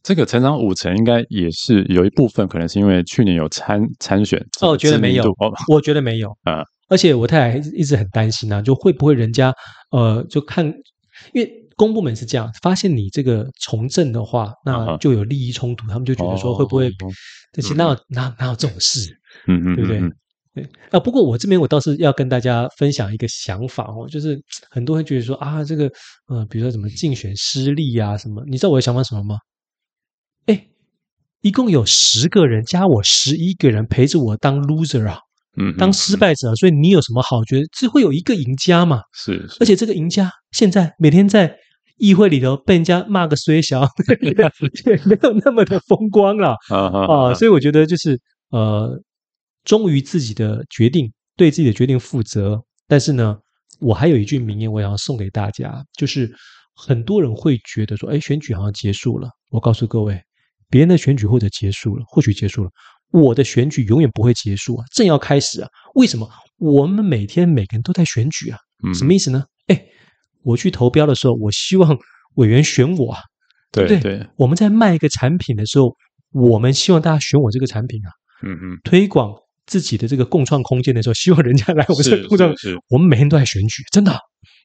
[0.02, 4.40] 这个成长五成，应该也是有一部分，可能是因为去年有参参选。
[4.62, 5.26] 哦，我觉得没有，
[5.68, 6.64] 我觉得没有啊。
[6.88, 9.54] 而且我太太一直很担心啊，就会不会人家
[9.92, 10.66] 呃，就看，
[11.34, 16.92] 因为公部门是这样，发现你这个从政的话，那就有利益冲突，他们就觉得说会不会？
[17.54, 19.00] 这些哪有哪哪有这种事？
[19.48, 20.02] 嗯嗯，对不对？
[20.54, 21.00] 对啊。
[21.00, 24.38] 不过我这边我倒是要跟大家分享一个想法哦，就是
[24.70, 25.90] 很多人觉得说啊，这个
[26.28, 29.38] 呃，比如说什么竞选失利啊什么，你知道我的想法什么吗？
[30.48, 30.68] 哎，
[31.42, 35.18] 一共有十个人加我十一个人陪着我当 loser 啊，
[35.58, 37.66] 嗯，当失败者，所以你有什么好觉得？
[37.72, 39.02] 只会有一个赢家嘛？
[39.14, 41.56] 是，是，而且这个赢家现在每天在
[42.00, 43.82] 议会里头被人家骂个衰小，
[44.86, 48.20] 也没有那么的风光了啊，所以我觉得就是
[48.50, 49.00] 呃，
[49.64, 52.64] 忠于自己的决定，对自己的决定负责。
[52.88, 53.38] 但是呢，
[53.80, 56.34] 我还有一句名言，我想要送给大家，就是
[56.74, 60.20] 很多人会觉得说，哎，选举好像结束了，我告诉各位。
[60.72, 62.70] 别人的选举或者结束了，或许结束了，
[63.12, 65.68] 我的选举永远不会结束啊，正要开始啊！
[65.96, 66.30] 为什么？
[66.60, 68.58] 我们每天每个人都在选举啊，
[68.94, 69.44] 什么意思呢？
[70.40, 71.98] 哎，我去投标的时候，我希望
[72.36, 73.20] 委员选我啊，
[73.72, 74.00] 对不对？
[74.00, 74.28] 对。
[74.38, 75.96] 我们在卖一个产品的时候，
[76.32, 78.10] 我们希望大家选我这个产品啊，
[78.44, 78.80] 嗯嗯。
[78.84, 79.34] 推广
[79.66, 82.54] 自己的这个共创空间的时候，希望人家来我们这共创。
[82.90, 84.18] 我们每天都在选举，真的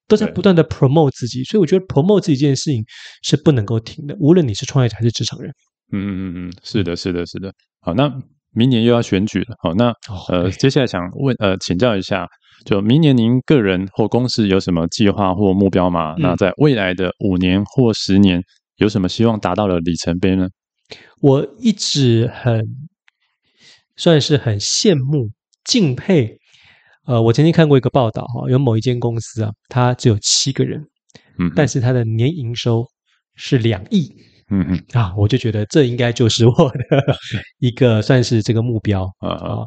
[0.07, 2.85] 都在不断的 promote 自己，所以我觉得 promote 自己这件事情
[3.23, 5.51] 是不能够停的，无论你是创业者还是职场人。
[5.93, 7.53] 嗯嗯嗯嗯，是的，是的，是的。
[7.81, 8.11] 好，那
[8.53, 9.57] 明年又要选举了。
[9.63, 9.93] 好，那
[10.29, 12.27] 呃，接下来想问呃，请教一下，
[12.65, 16.15] 就明年您个人或公司有什么计划或目标吗？
[16.15, 18.43] 嗯、那在未来的五年或十年，
[18.77, 20.49] 有什么希望达到的里程碑呢？
[21.21, 22.67] 我一直很
[23.97, 25.31] 算是很羡慕、
[25.65, 26.39] 敬佩。
[27.07, 30.83] 呃，我曾经看过一个报道哈，有某一间公司啊，它只有七个人，
[31.39, 32.87] 嗯，但是它的年营收
[33.35, 34.11] 是两亿。
[34.51, 36.79] 嗯嗯啊，我就觉得这应该就是我的
[37.61, 39.59] 一个算是这个目标啊啊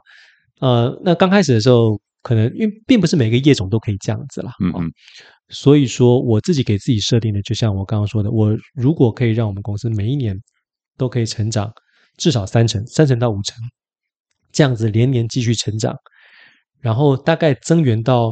[0.61, 4.91] 呃，那刚开始的时候，可能因为并不是每个业种都可以这样子啦，嗯嗯，
[5.49, 10.38] 所以说我自己给自己设定的，就像我刚刚说的，我如果可以让我们公司每一年
[10.97, 11.72] 都可以成长
[12.18, 13.55] 至少三成，三成到五成，
[14.51, 15.95] 这样子连年继续成长，
[16.82, 18.32] 然后大概增援到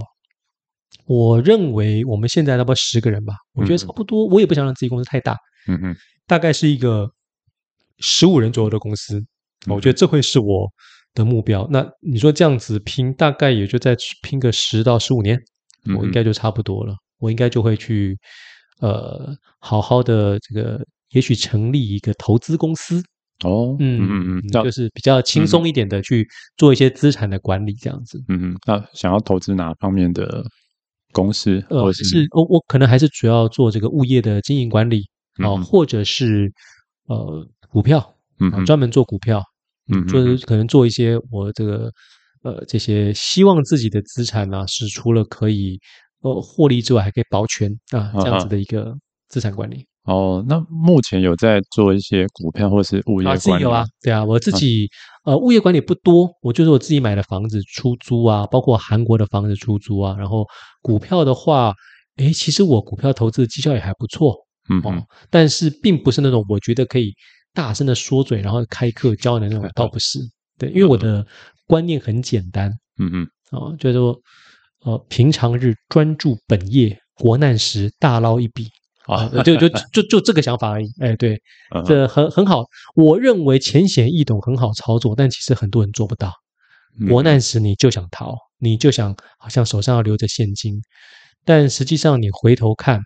[1.05, 5.95] 我认为我们现在差不多十个人吧，我觉得差不多，我也不想让自己公司太大，嗯嗯。
[6.27, 7.07] 大概是一个
[7.99, 9.23] 十五人左右的公司，
[9.67, 10.67] 我觉得这会是我
[11.15, 11.67] 的目标。
[11.71, 15.39] 那你说这样子拼，大概也就再拼个十到十五年，
[15.97, 16.93] 我应该就差不多了。
[17.17, 18.15] 我应该就会去
[18.81, 23.01] 呃，好好的这个，也许成立一个投资公司
[23.43, 28.21] 哦，嗯嗯嗯，就是比较轻松一点的去做一些资产的管理这样子。
[28.27, 30.43] 嗯嗯，那想要投资哪方面的
[31.11, 31.65] 公司？
[31.69, 35.03] 呃，是我我可能还是主要做这个物业的经营管理。
[35.43, 36.49] 啊，或者是
[37.07, 39.43] 呃股票，嗯，专门做股票，
[39.93, 41.91] 嗯，就是可能做一些我这个
[42.43, 45.79] 呃这些希望自己的资产呢、啊、是除了可以
[46.21, 48.93] 呃获利之外，还可以保全啊这样子的一个
[49.29, 49.85] 资产管理。
[50.05, 53.37] 哦，那目前有在做一些股票或是物业管理？
[53.37, 54.87] 啊，自己有啊，对啊，我自己
[55.23, 60.45] 呃物业管理不多，我就是我自己买的房子出租啊，包括韩国的房子出租啊，然后
[60.81, 61.73] 股票的话，
[62.17, 64.35] 诶，其实我股票投资的绩效也还不错。
[64.69, 67.11] 嗯哦，但是并不是那种我觉得可以
[67.55, 70.19] 大声的说嘴，然后开课教你的那种， 倒不是。
[70.59, 71.25] 对，因为我的
[71.65, 72.69] 观念很简单。
[72.99, 74.15] 嗯嗯，哦，就是说，
[74.83, 78.67] 呃，平常日专注本业，国难时大捞一笔
[79.07, 80.87] 啊，就就就就这个想法而已。
[80.99, 81.41] 哎，对，
[81.85, 82.63] 这很很好。
[82.95, 86.31] 我认为浅显易懂，很好操作，但其实很多人做不到。
[87.09, 90.81] 国难时你就想逃，你就想好像手上要留着现金，
[91.43, 93.01] 但实际上你回头看。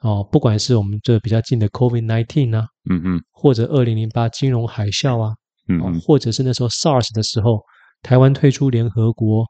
[0.00, 5.34] 哦，不管是我们这比较近的 COVID-19 啊，嗯嗯，或者二零零八金融海啸啊，
[5.68, 7.60] 嗯哦，或者是那时候 SARS 的时候，
[8.02, 9.44] 台湾退出联合国，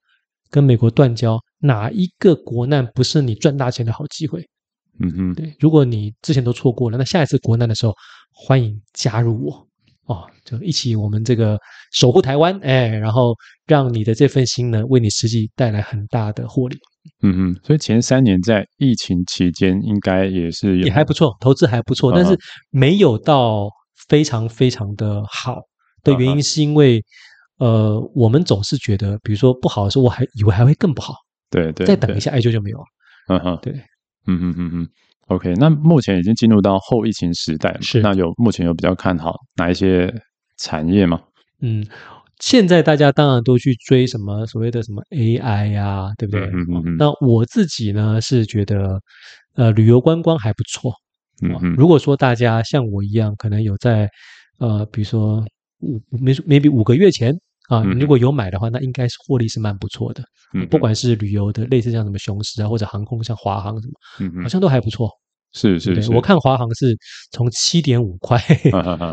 [0.51, 4.41] 跟美国断交，哪一个国难不是你赚大钱的好机会？
[5.01, 7.93] 嗯嗯，对，如果你之前都错过了，那下一次国难的时候，
[8.33, 9.66] 欢迎加入我。
[10.07, 11.59] 哦，就一起我们这个
[11.93, 13.35] 守护台湾，哎，然后
[13.67, 16.77] 让你的这份心呢，为你实际带来很大的获利。
[17.23, 22.37] 嗯嗯，所以前三年在疫情期间，应该也是也还不错，投资还不错，但是
[22.71, 23.69] 没有到
[24.09, 25.57] 非常非常的好
[26.03, 27.03] 的原因，是因为
[27.59, 31.15] 呃，我们总是觉得，比如说不好的时候，我还以为还会更不好，
[31.51, 32.85] 对对，再等一下，哎，就就没有了。
[33.29, 33.73] 嗯哼，对，
[34.27, 34.89] 嗯嗯嗯嗯。
[35.27, 40.13] OK，那目前已经进入到后疫情时代，是那有目前有比较看好哪一些
[40.57, 41.21] 产业吗？
[41.61, 41.85] 嗯，
[42.39, 46.43] 现在大家当然都去追什么所谓的什么 AI 呀、啊，对不对？
[46.47, 46.97] 嗯嗯嗯。
[46.97, 49.01] 那我自己呢是觉得，
[49.57, 50.93] 呃，旅游观光还不错。
[51.43, 51.75] 嗯嗯。
[51.77, 54.09] 如果说大家像我一样，可能有在
[54.61, 55.45] 呃，比如说
[55.81, 57.37] 五 maybe 五个月前
[57.69, 60.23] 啊，如果有买的话，那应该是获利是蛮不错的。
[60.55, 65.11] 嗯，不管是旅游的，类似像什么雄狮啊，或者航空像华航什么，嗯，好像都还不错。
[65.53, 66.95] 是是是，我看华航是
[67.31, 68.39] 从七点五块，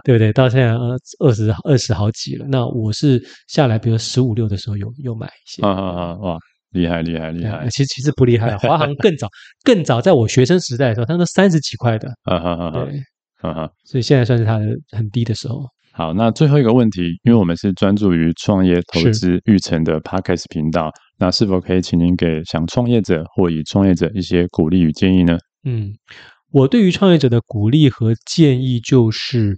[0.04, 0.34] 对不对？
[0.34, 2.46] 到现在呃二十二十好几了。
[2.50, 5.66] 那我是下来，比如十五六的时候有有买一些。
[5.66, 6.14] 啊啊啊！
[6.18, 6.38] 哇，
[6.72, 7.66] 厉害厉害厉害！
[7.70, 9.30] 其实其实不厉害，华航更早
[9.64, 12.10] 更早，在我学生时代的时候，它都三十几块的。
[12.24, 12.72] 啊啊啊！
[12.72, 13.00] 对，
[13.42, 13.70] 啊啊！
[13.86, 15.66] 所以现在算是它的很低的时候。
[15.96, 20.90] 好，那最后一个问题，因为我们是专注于创业投资育成的 Podcast 频道，
[21.20, 25.38] 那是否可以请您给想创业者或已创业者一些鼓励与建议呢？
[25.66, 25.94] 嗯，
[26.52, 29.56] 我对于创业者的鼓励和建议就是，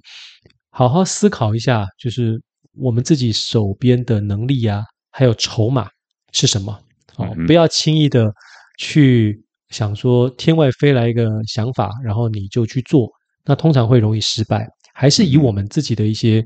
[0.71, 2.37] 好好思考一下，就是
[2.77, 5.87] 我们自己手边的能力啊，还有筹码
[6.33, 6.77] 是什么？
[7.15, 8.29] 哦，不要轻易的
[8.77, 13.07] 去想说天外飞来一个想法，然后你就去做，
[13.45, 14.67] 那通常会容易失败。
[14.95, 16.43] 还是以我们自己的一些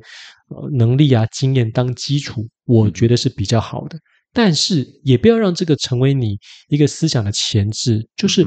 [0.50, 3.98] 呃能力啊、经验当基础，我觉得是比较好的。
[4.34, 6.38] 但是也不要让这个成为你
[6.68, 8.06] 一个思想的前置。
[8.16, 8.46] 就是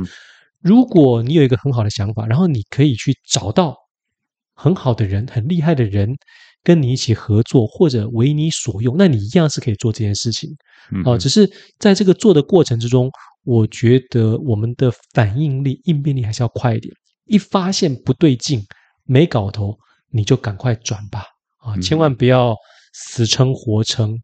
[0.61, 3.77] 如果你有一个很好的想法，然后你可以去找到
[4.55, 6.15] 很好的人、很厉害的人
[6.63, 10.51] 跟你一起合作，或者为你所用，那你一样是可以做这件事情。
[11.05, 11.49] 哦，只是
[11.79, 13.11] 在这个做的过程之中，
[13.45, 16.93] 我觉得我们的反应力、应变力还是要快一点。
[17.27, 18.65] 一发现不对劲，
[19.05, 19.77] 没搞头。
[20.13, 21.25] 你就赶快转吧，
[21.59, 22.55] 啊，千万不要
[22.93, 24.17] 死撑活撑。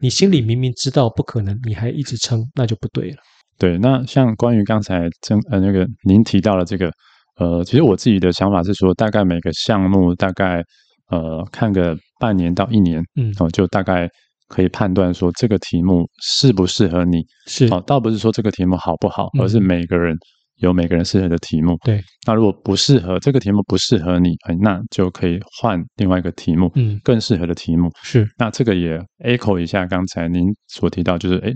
[0.00, 3.16] 你心里明明知道不可能，你还一直撑，那就不对了。
[3.58, 6.90] 对，那像关于刚才真呃那个您提到的这个，
[7.36, 10.62] 呃，其实我自己的想法是说，大概每个项目大概
[11.10, 14.08] 呃看个半年到一年，嗯，哦，就大概
[14.48, 17.22] 可以判断说这个题目适不适合你。
[17.46, 20.16] 是，哦，倒不是说这个题目好不好，而是每个人。
[20.62, 22.02] 有每个人适合的题目，对。
[22.26, 28.26] 那如果不适合这个题目不适合你，哎，那就可以换另外一个题目，嗯，更适合的题目是。
[28.38, 31.50] 那这个也 echo 一下刚才您所提到，就是哎，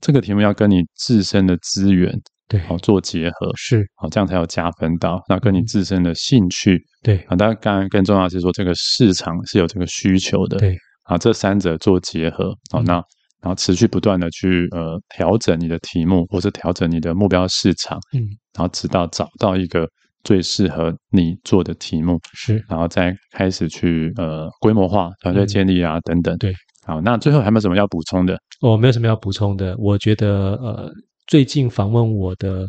[0.00, 2.12] 这个题目要跟你自身的资源
[2.48, 5.22] 对好做结合，是好，这样才有加分到。
[5.28, 13.02] 那跟你自身的兴趣对啊，当然刚刚更重要的是说这个市场是有这个需求的，对啊，这三者做结合，好，那。
[13.40, 18.20] 然后持续不断的去呃调整你的题目，或是调整你的目标市场，嗯，
[18.54, 19.88] 然后直到找到一个
[20.24, 26.38] 最适合你做的题目，是，然后再开始去呃规模化、团队建立啊、嗯、等等。
[26.38, 26.52] 对，
[26.86, 28.38] 好，那最后还有没有什么要补充的？
[28.60, 29.76] 我、哦、没有什么要补充的。
[29.78, 30.92] 我觉得呃，
[31.26, 32.66] 最近访问我的。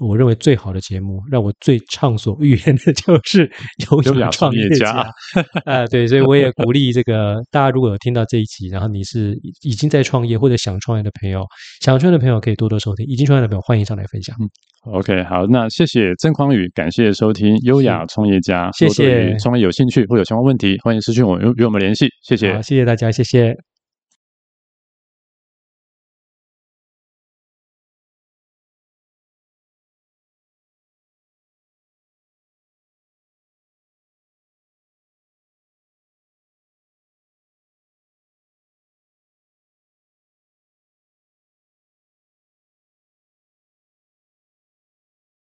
[0.00, 3.50] 我认为最好的节目，让我最畅所欲言的 就是
[3.90, 5.06] 优雅创业家啊、
[5.66, 5.86] 呃！
[5.88, 11.44] 对，所以我也鼓励这个大家，如果有听到这一集，然后你是已经在创业或者想创业的朋友，
[11.82, 14.34] 想创业的朋友可以多多收听，已经创业的朋友欢迎上来分享。
[14.40, 14.48] 嗯
[14.94, 19.36] ，OK，好，那谢谢曾匡宇，感谢收听优雅创业家，谢谢。
[19.36, 23.69] 创业有兴趣或有相关问题，欢迎私讯我与与我们联系，谢谢，好，谢谢大家，谢谢。